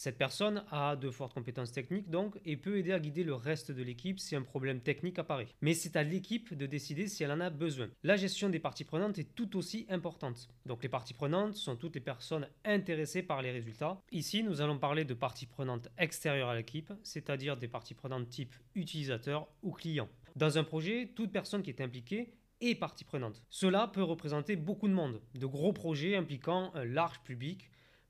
Cette 0.00 0.16
personne 0.16 0.62
a 0.70 0.94
de 0.94 1.10
fortes 1.10 1.34
compétences 1.34 1.72
techniques 1.72 2.08
donc 2.08 2.38
et 2.44 2.56
peut 2.56 2.78
aider 2.78 2.92
à 2.92 3.00
guider 3.00 3.24
le 3.24 3.34
reste 3.34 3.72
de 3.72 3.82
l'équipe 3.82 4.20
si 4.20 4.36
un 4.36 4.42
problème 4.42 4.80
technique 4.80 5.18
apparaît. 5.18 5.48
Mais 5.60 5.74
c'est 5.74 5.96
à 5.96 6.04
l'équipe 6.04 6.54
de 6.54 6.66
décider 6.66 7.08
si 7.08 7.24
elle 7.24 7.32
en 7.32 7.40
a 7.40 7.50
besoin. 7.50 7.88
La 8.04 8.14
gestion 8.14 8.48
des 8.48 8.60
parties 8.60 8.84
prenantes 8.84 9.18
est 9.18 9.34
tout 9.34 9.56
aussi 9.56 9.86
importante. 9.88 10.50
Donc 10.66 10.84
les 10.84 10.88
parties 10.88 11.14
prenantes 11.14 11.54
sont 11.54 11.74
toutes 11.74 11.96
les 11.96 12.00
personnes 12.00 12.46
intéressées 12.64 13.24
par 13.24 13.42
les 13.42 13.50
résultats. 13.50 14.00
Ici, 14.12 14.44
nous 14.44 14.60
allons 14.60 14.78
parler 14.78 15.04
de 15.04 15.14
parties 15.14 15.46
prenantes 15.46 15.88
extérieures 15.98 16.50
à 16.50 16.54
l'équipe, 16.54 16.92
c'est-à-dire 17.02 17.56
des 17.56 17.66
parties 17.66 17.94
prenantes 17.94 18.28
type 18.28 18.54
utilisateur 18.76 19.48
ou 19.64 19.72
client. 19.72 20.08
Dans 20.36 20.58
un 20.58 20.62
projet, 20.62 21.10
toute 21.16 21.32
personne 21.32 21.64
qui 21.64 21.70
est 21.70 21.82
impliquée 21.82 22.30
est 22.60 22.76
partie 22.76 23.02
prenante. 23.02 23.42
Cela 23.50 23.88
peut 23.88 24.04
représenter 24.04 24.54
beaucoup 24.54 24.86
de 24.86 24.94
monde, 24.94 25.20
de 25.34 25.46
gros 25.46 25.72
projets 25.72 26.14
impliquant 26.14 26.70
un 26.74 26.84
large 26.84 27.20
public, 27.24 27.68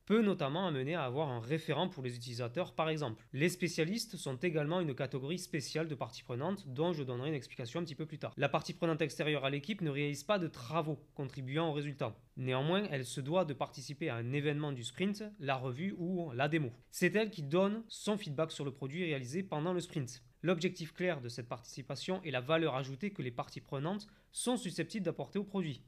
peut 0.09 0.23
notamment 0.23 0.67
amener 0.67 0.95
à 0.95 1.05
avoir 1.05 1.29
un 1.29 1.38
référent 1.38 1.87
pour 1.87 2.03
les 2.03 2.17
utilisateurs 2.17 2.73
par 2.73 2.88
exemple. 2.88 3.23
Les 3.35 3.50
spécialistes 3.50 4.17
sont 4.17 4.37
également 4.37 4.81
une 4.81 4.95
catégorie 4.95 5.38
spéciale 5.38 5.87
de 5.87 5.95
parties 5.95 6.23
prenantes 6.23 6.67
dont 6.67 6.95
je 6.95 7.03
donnerai 7.03 7.29
une 7.29 7.35
explication 7.35 7.81
un 7.81 7.85
petit 7.85 7.95
peu 7.95 8.07
plus 8.07 8.19
tard. 8.19 8.33
La 8.38 8.49
partie 8.49 8.73
prenante 8.73 9.03
extérieure 9.03 9.45
à 9.45 9.50
l'équipe 9.50 9.83
ne 9.83 9.91
réalise 9.91 10.25
pas 10.25 10.38
de 10.38 10.49
travaux 10.49 10.99
contribuant 11.15 11.69
au 11.69 11.73
résultat. 11.73 12.17
Néanmoins, 12.38 12.85
elle 12.91 13.05
se 13.05 13.21
doit 13.21 13.45
de 13.45 13.53
participer 13.53 14.09
à 14.09 14.17
un 14.17 14.33
événement 14.33 14.73
du 14.73 14.83
sprint, 14.83 15.25
la 15.41 15.57
revue 15.57 15.95
ou 15.99 16.33
la 16.33 16.49
démo. 16.49 16.73
C'est 16.91 17.15
elle 17.15 17.29
qui 17.29 17.43
donne 17.43 17.85
son 17.88 18.17
feedback 18.17 18.50
sur 18.50 18.65
le 18.65 18.73
produit 18.73 19.05
réalisé 19.05 19.43
pendant 19.43 19.75
le 19.75 19.81
sprint. 19.81 20.23
L'objectif 20.41 20.95
clair 20.95 21.21
de 21.21 21.29
cette 21.29 21.50
participation 21.50 22.23
est 22.23 22.31
la 22.31 22.41
valeur 22.41 22.77
ajoutée 22.77 23.11
que 23.11 23.21
les 23.21 23.31
parties 23.31 23.61
prenantes 23.61 24.07
sont 24.33 24.57
susceptibles 24.57 25.05
d'apporter 25.05 25.38
au 25.38 25.45
produit 25.45 25.83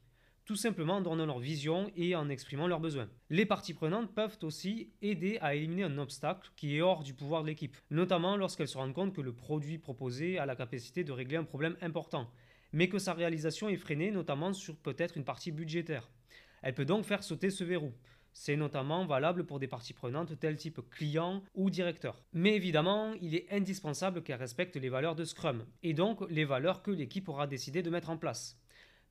tout 0.51 0.57
simplement 0.57 0.97
en 0.97 1.01
donnant 1.01 1.27
leur 1.27 1.39
vision 1.39 1.93
et 1.95 2.17
en 2.17 2.29
exprimant 2.29 2.67
leurs 2.67 2.81
besoins. 2.81 3.09
Les 3.29 3.47
parties 3.47 3.73
prenantes 3.73 4.13
peuvent 4.13 4.37
aussi 4.43 4.91
aider 5.01 5.39
à 5.41 5.55
éliminer 5.55 5.85
un 5.85 5.97
obstacle 5.99 6.51
qui 6.57 6.77
est 6.77 6.81
hors 6.81 7.05
du 7.05 7.15
pouvoir 7.15 7.43
de 7.43 7.47
l'équipe, 7.47 7.77
notamment 7.93 8.37
lorsqu'elles 8.37 8.67
se 8.67 8.77
rendent 8.77 8.93
compte 8.93 9.15
que 9.15 9.21
le 9.21 9.33
produit 9.33 9.79
proposé 9.79 10.41
a 10.41 10.47
la 10.47 10.57
capacité 10.57 11.05
de 11.05 11.13
régler 11.13 11.37
un 11.37 11.45
problème 11.45 11.77
important, 11.83 12.29
mais 12.73 12.89
que 12.89 12.99
sa 12.99 13.15
réalisation 13.15 13.69
est 13.69 13.77
freinée 13.77 14.11
notamment 14.11 14.53
sur 14.53 14.75
peut-être 14.75 15.17
une 15.17 15.25
partie 15.25 15.53
budgétaire. 15.53 16.11
Elle 16.63 16.75
peut 16.75 16.85
donc 16.85 17.05
faire 17.05 17.23
sauter 17.23 17.51
ce 17.51 17.63
verrou. 17.63 17.93
C'est 18.33 18.57
notamment 18.57 19.07
valable 19.07 19.47
pour 19.47 19.61
des 19.61 19.69
parties 19.69 19.95
prenantes 19.95 20.37
telles 20.41 20.57
type 20.57 20.81
client 20.91 21.45
ou 21.55 21.71
directeur. 21.71 22.25
Mais 22.33 22.57
évidemment, 22.57 23.15
il 23.21 23.37
est 23.37 23.47
indispensable 23.53 24.25
qu'elle 24.25 24.41
respecte 24.41 24.75
les 24.75 24.89
valeurs 24.89 25.15
de 25.15 25.25
Scrum, 25.25 25.65
et 25.85 25.95
donc 25.95 26.29
les 26.29 26.45
valeurs 26.45 26.83
que 26.83 26.91
l'équipe 26.91 27.29
aura 27.29 27.47
décidé 27.47 27.85
de 27.85 27.91
mettre 27.91 28.11
en 28.11 28.17
place. 28.17 28.60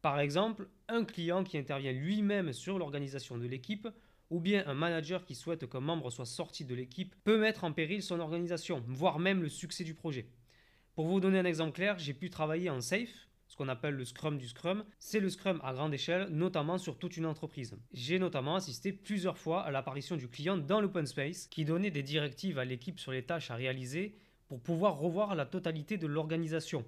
Par 0.01 0.20
exemple, 0.20 0.70
un 0.88 1.03
client 1.03 1.44
qui 1.44 1.58
intervient 1.58 1.91
lui-même 1.91 2.53
sur 2.53 2.79
l'organisation 2.79 3.38
de 3.38 3.46
l'équipe 3.46 3.88
ou 4.29 4.39
bien 4.39 4.63
un 4.68 4.74
manager 4.74 5.25
qui 5.25 5.36
souhaite 5.36 5.70
qu'un 5.70 5.79
membre 5.79 6.10
soit 6.10 6.25
sorti 6.25 6.63
de 6.63 6.75
l'équipe 6.75 7.15
peut 7.24 7.39
mettre 7.39 7.63
en 7.63 7.74
péril 7.74 8.01
son 8.01 8.20
organisation, 8.20 8.84
voire 8.88 9.20
même 9.20 9.41
le 9.41 9.50
succès 9.50 9.84
du 9.84 9.94
projet. 9.94 10.27
Pour 10.96 11.08
vous 11.08 11.20
donner 11.20 11.39
un 11.39 11.46
exemple 11.46 11.74
clair, 11.74 11.98
j'ai 12.00 12.13
pu 12.13 12.29
travailler 12.29 12.70
en 12.70 12.82
safe, 12.82 13.27
ce 13.48 13.58
qu'on 13.58 13.68
appelle 13.68 13.96
le 13.96 14.06
Scrum 14.06 14.38
du 14.38 14.48
Scrum. 14.48 14.86
C'est 15.00 15.20
le 15.20 15.29
Scrum 15.29 15.60
à 15.63 15.74
grande 15.74 15.94
échelle, 15.94 16.27
notamment 16.29 16.77
sur 16.77 16.98
toute 16.98 17.18
une 17.18 17.25
entreprise. 17.25 17.75
J'ai 17.91 18.20
notamment 18.20 18.56
assisté 18.56 18.94
plusieurs 18.94 19.38
fois 19.38 19.63
à 19.63 19.72
l'apparition 19.72 20.15
du 20.15 20.29
client 20.29 20.58
dans 20.58 20.79
l'open 20.79 21.08
space 21.08 21.48
qui 21.48 21.65
donnait 21.65 21.91
des 21.91 22.03
directives 22.03 22.60
à 22.60 22.65
l'équipe 22.65 23.00
sur 23.00 23.12
les 23.12 23.24
tâches 23.24 23.50
à 23.50 23.56
réaliser 23.56 24.15
pour 24.48 24.62
pouvoir 24.62 24.98
revoir 24.98 25.36
la 25.36 25.46
totalité 25.46 25.98
de 25.98 26.08
l'organisation. 26.08 26.86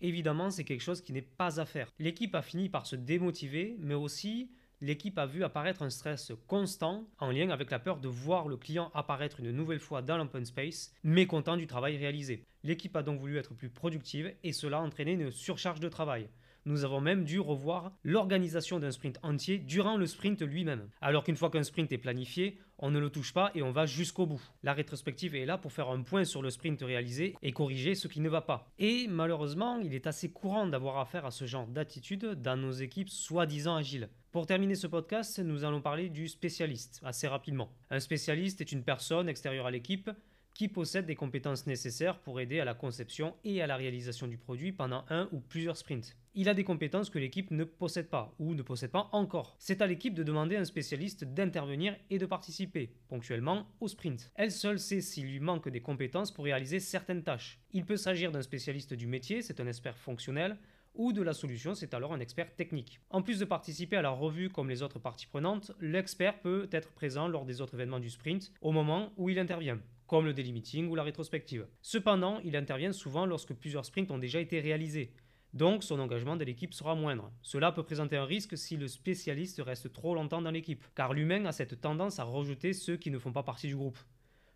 Évidemment, 0.00 0.50
c'est 0.50 0.64
quelque 0.64 0.82
chose 0.82 1.02
qui 1.02 1.12
n'est 1.12 1.20
pas 1.22 1.60
à 1.60 1.66
faire. 1.66 1.88
L'équipe 1.98 2.34
a 2.34 2.42
fini 2.42 2.68
par 2.68 2.86
se 2.86 2.96
démotiver, 2.96 3.76
mais 3.78 3.94
aussi 3.94 4.50
l'équipe 4.80 5.18
a 5.18 5.26
vu 5.26 5.44
apparaître 5.44 5.82
un 5.82 5.90
stress 5.90 6.32
constant 6.46 7.06
en 7.18 7.30
lien 7.30 7.50
avec 7.50 7.70
la 7.70 7.78
peur 7.78 8.00
de 8.00 8.08
voir 8.08 8.48
le 8.48 8.56
client 8.56 8.90
apparaître 8.94 9.40
une 9.40 9.50
nouvelle 9.50 9.80
fois 9.80 10.00
dans 10.00 10.16
l'open 10.16 10.44
space, 10.44 10.94
mécontent 11.04 11.56
du 11.56 11.66
travail 11.66 11.98
réalisé. 11.98 12.44
L'équipe 12.62 12.96
a 12.96 13.02
donc 13.02 13.20
voulu 13.20 13.36
être 13.36 13.54
plus 13.54 13.68
productive 13.68 14.34
et 14.42 14.52
cela 14.52 14.78
a 14.78 14.82
entraîné 14.82 15.12
une 15.12 15.30
surcharge 15.30 15.80
de 15.80 15.88
travail. 15.88 16.28
Nous 16.66 16.84
avons 16.84 17.00
même 17.00 17.24
dû 17.24 17.40
revoir 17.40 17.92
l'organisation 18.04 18.78
d'un 18.78 18.90
sprint 18.90 19.18
entier 19.22 19.58
durant 19.58 19.96
le 19.96 20.06
sprint 20.06 20.42
lui-même. 20.42 20.88
Alors 21.00 21.24
qu'une 21.24 21.36
fois 21.36 21.50
qu'un 21.50 21.62
sprint 21.62 21.90
est 21.92 21.98
planifié, 21.98 22.58
on 22.78 22.90
ne 22.90 22.98
le 22.98 23.10
touche 23.10 23.32
pas 23.32 23.50
et 23.54 23.62
on 23.62 23.72
va 23.72 23.86
jusqu'au 23.86 24.26
bout. 24.26 24.42
La 24.62 24.72
rétrospective 24.72 25.34
est 25.34 25.46
là 25.46 25.58
pour 25.58 25.72
faire 25.72 25.90
un 25.90 26.02
point 26.02 26.24
sur 26.24 26.42
le 26.42 26.50
sprint 26.50 26.82
réalisé 26.82 27.36
et 27.42 27.52
corriger 27.52 27.94
ce 27.94 28.08
qui 28.08 28.20
ne 28.20 28.28
va 28.28 28.40
pas. 28.40 28.70
Et 28.78 29.06
malheureusement, 29.08 29.78
il 29.78 29.94
est 29.94 30.06
assez 30.06 30.30
courant 30.30 30.66
d'avoir 30.66 30.98
affaire 30.98 31.26
à 31.26 31.30
ce 31.30 31.46
genre 31.46 31.66
d'attitude 31.66 32.26
dans 32.42 32.56
nos 32.56 32.72
équipes 32.72 33.10
soi-disant 33.10 33.76
agiles. 33.76 34.08
Pour 34.32 34.46
terminer 34.46 34.74
ce 34.74 34.86
podcast, 34.86 35.38
nous 35.40 35.64
allons 35.64 35.80
parler 35.80 36.08
du 36.08 36.28
spécialiste 36.28 37.00
assez 37.04 37.26
rapidement. 37.26 37.72
Un 37.90 38.00
spécialiste 38.00 38.60
est 38.60 38.72
une 38.72 38.84
personne 38.84 39.28
extérieure 39.28 39.66
à 39.66 39.70
l'équipe 39.70 40.10
qui 40.54 40.68
possède 40.68 41.06
des 41.06 41.16
compétences 41.16 41.66
nécessaires 41.66 42.18
pour 42.18 42.40
aider 42.40 42.60
à 42.60 42.64
la 42.64 42.74
conception 42.74 43.34
et 43.44 43.62
à 43.62 43.66
la 43.66 43.76
réalisation 43.76 44.26
du 44.26 44.36
produit 44.36 44.72
pendant 44.72 45.04
un 45.08 45.28
ou 45.32 45.40
plusieurs 45.40 45.76
sprints. 45.76 46.16
Il 46.32 46.48
a 46.48 46.54
des 46.54 46.62
compétences 46.62 47.10
que 47.10 47.18
l'équipe 47.18 47.50
ne 47.50 47.64
possède 47.64 48.08
pas 48.08 48.32
ou 48.38 48.54
ne 48.54 48.62
possède 48.62 48.92
pas 48.92 49.08
encore. 49.10 49.56
C'est 49.58 49.82
à 49.82 49.88
l'équipe 49.88 50.14
de 50.14 50.22
demander 50.22 50.54
à 50.54 50.60
un 50.60 50.64
spécialiste 50.64 51.24
d'intervenir 51.24 51.96
et 52.08 52.18
de 52.18 52.26
participer, 52.26 52.92
ponctuellement, 53.08 53.66
au 53.80 53.88
sprint. 53.88 54.30
Elle 54.36 54.52
seule 54.52 54.78
sait 54.78 55.00
s'il 55.00 55.26
lui 55.26 55.40
manque 55.40 55.68
des 55.68 55.80
compétences 55.80 56.30
pour 56.32 56.44
réaliser 56.44 56.78
certaines 56.78 57.24
tâches. 57.24 57.58
Il 57.72 57.84
peut 57.84 57.96
s'agir 57.96 58.30
d'un 58.30 58.42
spécialiste 58.42 58.94
du 58.94 59.08
métier, 59.08 59.42
c'est 59.42 59.58
un 59.58 59.66
expert 59.66 59.98
fonctionnel, 59.98 60.56
ou 60.94 61.12
de 61.12 61.22
la 61.22 61.32
solution, 61.32 61.74
c'est 61.74 61.94
alors 61.94 62.12
un 62.12 62.20
expert 62.20 62.54
technique. 62.54 63.00
En 63.10 63.22
plus 63.22 63.40
de 63.40 63.44
participer 63.44 63.96
à 63.96 64.02
la 64.02 64.10
revue 64.10 64.50
comme 64.50 64.68
les 64.68 64.82
autres 64.82 65.00
parties 65.00 65.26
prenantes, 65.26 65.72
l'expert 65.80 66.40
peut 66.40 66.68
être 66.70 66.92
présent 66.92 67.26
lors 67.26 67.44
des 67.44 67.60
autres 67.60 67.74
événements 67.74 67.98
du 67.98 68.10
sprint 68.10 68.52
au 68.60 68.70
moment 68.70 69.12
où 69.16 69.30
il 69.30 69.38
intervient 69.40 69.80
comme 70.06 70.26
le 70.26 70.32
daily 70.32 70.52
meeting 70.52 70.88
ou 70.88 70.96
la 70.96 71.04
rétrospective. 71.04 71.66
Cependant, 71.82 72.40
il 72.44 72.56
intervient 72.56 72.92
souvent 72.92 73.26
lorsque 73.26 73.54
plusieurs 73.54 73.84
sprints 73.84 74.10
ont 74.10 74.18
déjà 74.18 74.40
été 74.40 74.58
réalisés. 74.58 75.12
Donc 75.52 75.82
son 75.82 75.98
engagement 75.98 76.36
de 76.36 76.44
l'équipe 76.44 76.74
sera 76.74 76.94
moindre. 76.94 77.32
Cela 77.42 77.72
peut 77.72 77.82
présenter 77.82 78.16
un 78.16 78.24
risque 78.24 78.56
si 78.56 78.76
le 78.76 78.86
spécialiste 78.86 79.60
reste 79.64 79.92
trop 79.92 80.14
longtemps 80.14 80.42
dans 80.42 80.50
l'équipe, 80.50 80.84
car 80.94 81.12
l'humain 81.12 81.44
a 81.46 81.52
cette 81.52 81.80
tendance 81.80 82.20
à 82.20 82.24
rejeter 82.24 82.72
ceux 82.72 82.96
qui 82.96 83.10
ne 83.10 83.18
font 83.18 83.32
pas 83.32 83.42
partie 83.42 83.66
du 83.66 83.76
groupe. 83.76 83.98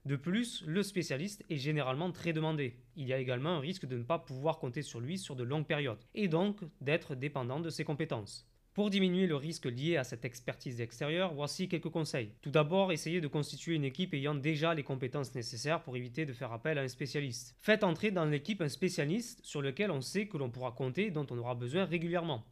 De 0.04 0.16
plus, 0.16 0.62
le 0.66 0.82
spécialiste 0.82 1.44
est 1.48 1.56
généralement 1.56 2.12
très 2.12 2.32
demandé. 2.32 2.78
Il 2.94 3.08
y 3.08 3.12
a 3.12 3.18
également 3.18 3.56
un 3.56 3.60
risque 3.60 3.86
de 3.86 3.96
ne 3.96 4.02
pas 4.02 4.18
pouvoir 4.18 4.58
compter 4.58 4.82
sur 4.82 5.00
lui 5.00 5.18
sur 5.18 5.34
de 5.34 5.42
longues 5.42 5.66
périodes, 5.66 6.04
et 6.14 6.28
donc 6.28 6.60
d'être 6.80 7.14
dépendant 7.14 7.58
de 7.58 7.70
ses 7.70 7.84
compétences. 7.84 8.46
Pour 8.74 8.90
diminuer 8.90 9.28
le 9.28 9.36
risque 9.36 9.66
lié 9.66 9.96
à 9.98 10.02
cette 10.02 10.24
expertise 10.24 10.80
extérieure, 10.80 11.32
voici 11.32 11.68
quelques 11.68 11.90
conseils. 11.90 12.32
Tout 12.42 12.50
d'abord, 12.50 12.90
essayez 12.90 13.20
de 13.20 13.28
constituer 13.28 13.76
une 13.76 13.84
équipe 13.84 14.14
ayant 14.14 14.34
déjà 14.34 14.74
les 14.74 14.82
compétences 14.82 15.32
nécessaires 15.36 15.80
pour 15.84 15.96
éviter 15.96 16.26
de 16.26 16.32
faire 16.32 16.50
appel 16.50 16.76
à 16.78 16.82
un 16.82 16.88
spécialiste. 16.88 17.54
Faites 17.60 17.84
entrer 17.84 18.10
dans 18.10 18.24
l'équipe 18.24 18.60
un 18.60 18.68
spécialiste 18.68 19.38
sur 19.44 19.62
lequel 19.62 19.92
on 19.92 20.00
sait 20.00 20.26
que 20.26 20.38
l'on 20.38 20.50
pourra 20.50 20.72
compter 20.72 21.06
et 21.06 21.10
dont 21.12 21.26
on 21.30 21.38
aura 21.38 21.54
besoin 21.54 21.84
régulièrement. 21.84 22.44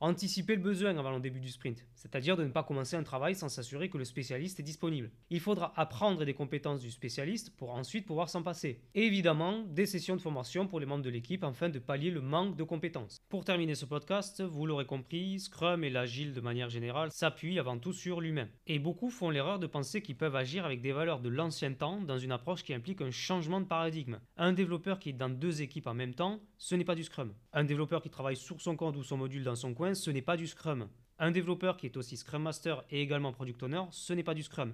Anticiper 0.00 0.56
le 0.56 0.62
besoin 0.62 0.96
avant 0.98 1.12
le 1.12 1.20
début 1.20 1.40
du 1.40 1.50
sprint, 1.50 1.86
c'est-à-dire 1.94 2.36
de 2.36 2.44
ne 2.44 2.50
pas 2.50 2.62
commencer 2.62 2.96
un 2.96 3.02
travail 3.02 3.34
sans 3.34 3.48
s'assurer 3.48 3.88
que 3.88 3.98
le 3.98 4.04
spécialiste 4.04 4.60
est 4.60 4.64
disponible. 4.64 5.10
Il 5.30 5.40
faudra 5.40 5.72
apprendre 5.76 6.24
des 6.24 6.34
compétences 6.34 6.80
du 6.80 6.90
spécialiste 6.90 7.56
pour 7.56 7.70
ensuite 7.70 8.06
pouvoir 8.06 8.28
s'en 8.28 8.42
passer. 8.42 8.82
Évidemment, 8.94 9.64
des 9.68 9.86
sessions 9.86 10.16
de 10.16 10.20
formation 10.20 10.66
pour 10.66 10.80
les 10.80 10.86
membres 10.86 11.04
de 11.04 11.10
l'équipe 11.10 11.44
afin 11.44 11.68
de 11.68 11.78
pallier 11.78 12.10
le 12.10 12.20
manque 12.20 12.56
de 12.56 12.64
compétences. 12.64 13.22
Pour 13.28 13.44
terminer 13.44 13.74
ce 13.74 13.86
podcast, 13.86 14.42
vous 14.42 14.66
l'aurez 14.66 14.84
compris, 14.84 15.40
Scrum 15.40 15.84
et 15.84 15.90
l'agile 15.90 16.32
de 16.32 16.40
manière 16.40 16.70
générale 16.70 17.10
s'appuient 17.10 17.58
avant 17.58 17.78
tout 17.78 17.92
sur 17.92 18.20
l'humain. 18.20 18.48
Et 18.66 18.78
beaucoup 18.78 19.10
font 19.10 19.30
l'erreur 19.30 19.58
de 19.58 19.66
penser 19.66 20.02
qu'ils 20.02 20.16
peuvent 20.16 20.36
agir 20.36 20.64
avec 20.64 20.82
des 20.82 20.92
valeurs 20.92 21.20
de 21.20 21.28
l'ancien 21.28 21.72
temps 21.72 22.00
dans 22.00 22.18
une 22.18 22.32
approche 22.32 22.62
qui 22.62 22.74
implique 22.74 23.00
un 23.00 23.10
changement 23.10 23.60
de 23.60 23.66
paradigme. 23.66 24.18
Un 24.36 24.52
développeur 24.52 24.98
qui 24.98 25.10
est 25.10 25.14
dans 25.14 25.30
deux 25.30 25.62
équipes 25.62 25.86
en 25.86 25.94
même 25.94 26.14
temps, 26.14 26.40
ce 26.58 26.74
n'est 26.74 26.84
pas 26.84 26.94
du 26.94 27.04
Scrum. 27.04 27.32
Un 27.52 27.64
développeur 27.64 28.02
qui 28.02 28.10
travaille 28.10 28.36
sur 28.36 28.60
son 28.60 28.76
code 28.76 28.96
ou 28.96 29.02
son 29.02 29.16
module 29.16 29.44
dans 29.44 29.54
son 29.54 29.74
coin, 29.74 29.83
ce 29.92 30.10
n'est 30.10 30.22
pas 30.22 30.38
du 30.38 30.46
Scrum. 30.46 30.88
Un 31.18 31.30
développeur 31.30 31.76
qui 31.76 31.84
est 31.84 31.96
aussi 31.98 32.16
Scrum 32.16 32.42
Master 32.42 32.82
et 32.90 33.02
également 33.02 33.32
Product 33.32 33.62
Owner, 33.62 33.82
ce 33.90 34.14
n'est 34.14 34.22
pas 34.22 34.32
du 34.32 34.42
Scrum. 34.42 34.72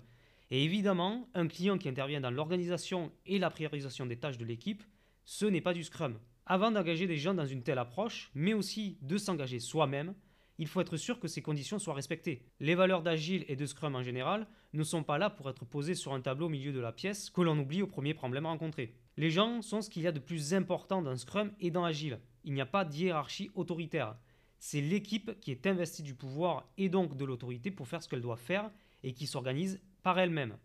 Et 0.52 0.62
évidemment, 0.62 1.28
un 1.34 1.48
client 1.48 1.78
qui 1.78 1.88
intervient 1.88 2.20
dans 2.20 2.30
l'organisation 2.30 3.10
et 3.26 3.38
la 3.40 3.50
priorisation 3.50 4.06
des 4.06 4.18
tâches 4.18 4.38
de 4.38 4.44
l'équipe, 4.44 4.84
ce 5.24 5.46
n'est 5.46 5.60
pas 5.60 5.74
du 5.74 5.82
Scrum. 5.82 6.18
Avant 6.46 6.70
d'engager 6.70 7.06
des 7.06 7.16
gens 7.16 7.34
dans 7.34 7.46
une 7.46 7.62
telle 7.62 7.78
approche, 7.78 8.30
mais 8.34 8.54
aussi 8.54 8.98
de 9.02 9.18
s'engager 9.18 9.58
soi-même, 9.58 10.14
il 10.58 10.66
faut 10.66 10.80
être 10.80 10.96
sûr 10.96 11.18
que 11.18 11.28
ces 11.28 11.40
conditions 11.40 11.78
soient 11.78 11.94
respectées. 11.94 12.44
Les 12.60 12.74
valeurs 12.74 13.02
d'Agile 13.02 13.44
et 13.48 13.56
de 13.56 13.64
Scrum 13.64 13.96
en 13.96 14.02
général 14.02 14.46
ne 14.74 14.82
sont 14.82 15.02
pas 15.02 15.16
là 15.16 15.30
pour 15.30 15.48
être 15.48 15.64
posées 15.64 15.94
sur 15.94 16.12
un 16.12 16.20
tableau 16.20 16.46
au 16.46 16.50
milieu 16.50 16.72
de 16.72 16.80
la 16.80 16.92
pièce 16.92 17.30
que 17.30 17.40
l'on 17.40 17.58
oublie 17.58 17.82
au 17.82 17.86
premier 17.86 18.12
problème 18.12 18.44
rencontré. 18.46 18.94
Les 19.16 19.30
gens 19.30 19.62
sont 19.62 19.80
ce 19.80 19.88
qu'il 19.88 20.02
y 20.02 20.06
a 20.06 20.12
de 20.12 20.18
plus 20.18 20.52
important 20.52 21.00
dans 21.00 21.16
Scrum 21.16 21.52
et 21.60 21.70
dans 21.70 21.84
Agile. 21.84 22.20
Il 22.44 22.52
n'y 22.52 22.60
a 22.60 22.66
pas 22.66 22.84
d'hiérarchie 22.84 23.50
autoritaire 23.54 24.16
c'est 24.60 24.82
l'équipe 24.82 25.40
qui 25.40 25.50
est 25.50 25.66
investie 25.66 26.02
du 26.02 26.14
pouvoir 26.14 26.68
et 26.76 26.90
donc 26.90 27.16
de 27.16 27.24
l'autorité 27.24 27.70
pour 27.70 27.88
faire 27.88 28.02
ce 28.02 28.08
qu'elle 28.08 28.20
doit 28.20 28.36
faire 28.36 28.70
et 29.02 29.14
qui 29.14 29.26
s'organise 29.26 29.80
par 30.02 30.18
elle-même. 30.18 30.56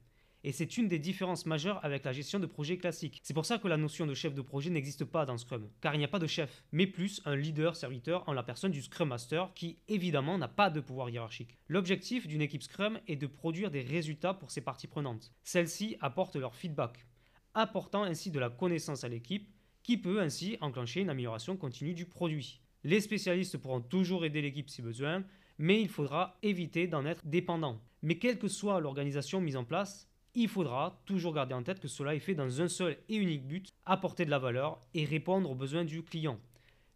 et 0.44 0.52
c'est 0.52 0.78
une 0.78 0.88
des 0.88 1.00
différences 1.00 1.48
majeures 1.48 1.84
avec 1.84 2.04
la 2.04 2.12
gestion 2.12 2.40
de 2.40 2.46
projet 2.46 2.78
classique. 2.78 3.20
C'est 3.24 3.34
pour 3.34 3.48
ça 3.48 3.58
que 3.58 3.68
la 3.68 3.78
notion 3.78 4.06
de 4.06 4.14
chef 4.14 4.36
de 4.36 4.44
projet 4.44 4.70
n'existe 4.70 5.04
pas 5.06 5.26
dans 5.26 5.38
Scrum, 5.40 5.72
car 5.82 5.96
il 5.96 5.98
n'y 5.98 6.04
a 6.04 6.10
pas 6.10 6.20
de 6.20 6.28
chef, 6.28 6.64
mais 6.72 6.86
plus 6.86 7.22
un 7.26 7.36
leader-serviteur 7.36 8.28
en 8.28 8.34
la 8.34 8.44
personne 8.44 8.72
du 8.72 8.84
Scrum 8.84 9.10
Master 9.10 9.52
qui 9.56 9.80
évidemment 9.88 10.38
n'a 10.38 10.48
pas 10.48 10.70
de 10.70 10.82
pouvoir 10.82 11.10
hiérarchique. 11.10 11.58
L'objectif 11.68 12.28
d'une 12.28 12.42
équipe 12.42 12.62
Scrum 12.64 13.00
est 13.08 13.16
de 13.16 13.28
produire 13.28 13.72
des 13.72 13.82
résultats 13.82 14.36
pour 14.36 14.52
ses 14.52 14.62
parties 14.62 14.88
prenantes. 14.88 15.32
Celles-ci 15.44 15.96
apportent 16.00 16.36
leur 16.36 16.54
feedback, 16.54 17.08
apportant 17.56 18.04
ainsi 18.04 18.30
de 18.30 18.40
la 18.40 18.52
connaissance 18.52 19.04
à 19.04 19.10
l'équipe 19.10 19.50
qui 19.82 19.98
peut 19.98 20.20
ainsi 20.22 20.58
enclencher 20.62 21.02
une 21.02 21.10
amélioration 21.10 21.58
continue 21.58 21.94
du 21.94 22.06
produit. 22.06 22.62
Les 22.86 23.02
spécialistes 23.02 23.58
pourront 23.58 23.82
toujours 23.82 24.26
aider 24.26 24.44
l'équipe 24.44 24.70
si 24.70 24.84
besoin, 24.84 25.24
mais 25.58 25.82
il 25.82 25.90
faudra 25.90 26.38
éviter 26.44 26.86
d'en 26.86 27.04
être 27.04 27.26
dépendant. 27.26 27.82
Mais 28.04 28.20
quelle 28.20 28.38
que 28.38 28.48
soit 28.48 28.80
l'organisation 28.80 29.42
mise 29.42 29.58
en 29.58 29.64
place, 29.64 30.08
il 30.36 30.48
faudra 30.48 31.02
toujours 31.08 31.34
garder 31.34 31.56
en 31.56 31.64
tête 31.64 31.80
que 31.80 31.88
cela 31.88 32.14
est 32.14 32.20
fait 32.20 32.36
dans 32.36 32.62
un 32.62 32.68
seul 32.68 32.96
et 33.10 33.16
unique 33.16 33.48
but, 33.48 33.74
apporter 33.88 34.24
de 34.24 34.30
la 34.30 34.38
valeur 34.38 34.80
et 34.94 35.04
répondre 35.04 35.50
aux 35.50 35.56
besoins 35.56 35.84
du 35.84 36.04
client. 36.04 36.40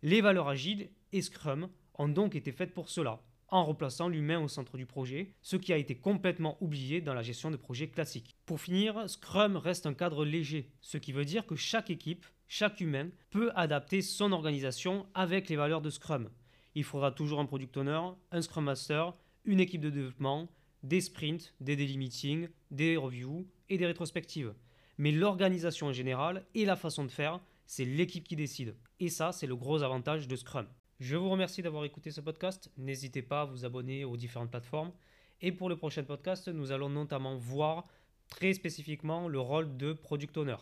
Les 0.03 0.21
valeurs 0.21 0.47
agiles 0.47 0.91
et 1.11 1.23
Scrum 1.23 1.69
ont 1.95 2.07
donc 2.07 2.35
été 2.35 2.51
faites 2.51 2.75
pour 2.75 2.87
cela, 2.87 3.23
en 3.47 3.65
replaçant 3.65 4.09
l'humain 4.09 4.39
au 4.39 4.47
centre 4.47 4.77
du 4.77 4.85
projet, 4.85 5.33
ce 5.41 5.55
qui 5.55 5.73
a 5.73 5.77
été 5.77 5.95
complètement 5.95 6.55
oublié 6.61 7.01
dans 7.01 7.15
la 7.15 7.23
gestion 7.23 7.49
de 7.49 7.57
projets 7.57 7.89
classiques. 7.89 8.35
Pour 8.45 8.61
finir, 8.61 9.09
Scrum 9.09 9.57
reste 9.57 9.87
un 9.87 9.95
cadre 9.95 10.23
léger, 10.23 10.69
ce 10.81 10.99
qui 10.99 11.13
veut 11.13 11.25
dire 11.25 11.47
que 11.47 11.55
chaque 11.55 11.89
équipe, 11.89 12.27
chaque 12.49 12.81
humain, 12.81 13.09
peut 13.29 13.51
adapter 13.55 14.01
son 14.01 14.31
organisation 14.31 15.05
avec 15.13 15.49
les 15.49 15.55
valeurs 15.55 15.81
de 15.81 15.91
Scrum. 15.91 16.29
Il 16.73 16.83
faudra 16.83 17.11
toujours 17.11 17.39
un 17.39 17.45
product 17.45 17.77
owner, 17.77 18.01
un 18.31 18.41
Scrum 18.41 18.65
Master, 18.65 19.13
une 19.45 19.59
équipe 19.59 19.81
de 19.81 19.91
développement, 19.91 20.49
des 20.81 20.99
sprints, 20.99 21.53
des 21.61 21.75
daily 21.75 21.97
meetings, 21.97 22.49
des 22.71 22.97
reviews 22.97 23.47
et 23.69 23.77
des 23.77 23.85
rétrospectives. 23.85 24.55
Mais 24.97 25.11
l'organisation 25.11 25.87
en 25.87 25.93
général 25.93 26.43
et 26.55 26.65
la 26.65 26.75
façon 26.75 27.05
de 27.05 27.11
faire, 27.11 27.39
c'est 27.67 27.85
l'équipe 27.85 28.27
qui 28.27 28.35
décide. 28.35 28.75
Et 28.99 29.09
ça, 29.09 29.31
c'est 29.31 29.47
le 29.47 29.55
gros 29.55 29.83
avantage 29.83 30.27
de 30.27 30.35
Scrum. 30.35 30.65
Je 30.99 31.15
vous 31.15 31.29
remercie 31.29 31.61
d'avoir 31.61 31.85
écouté 31.85 32.09
ce 32.09 32.19
podcast. 32.19 32.71
N'hésitez 32.77 33.21
pas 33.21 33.41
à 33.41 33.45
vous 33.45 33.63
abonner 33.63 34.05
aux 34.05 34.17
différentes 34.17 34.49
plateformes. 34.49 34.91
Et 35.39 35.51
pour 35.51 35.69
le 35.69 35.77
prochain 35.77 36.03
podcast, 36.03 36.47
nous 36.47 36.71
allons 36.71 36.89
notamment 36.89 37.37
voir 37.37 37.85
très 38.27 38.53
spécifiquement 38.53 39.27
le 39.27 39.39
rôle 39.39 39.77
de 39.77 39.93
product 39.93 40.35
owner. 40.35 40.57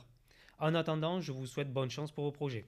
En 0.59 0.73
attendant, 0.73 1.21
je 1.21 1.31
vous 1.31 1.45
souhaite 1.45 1.71
bonne 1.71 1.91
chance 1.91 2.11
pour 2.11 2.23
vos 2.23 2.31
projets. 2.31 2.65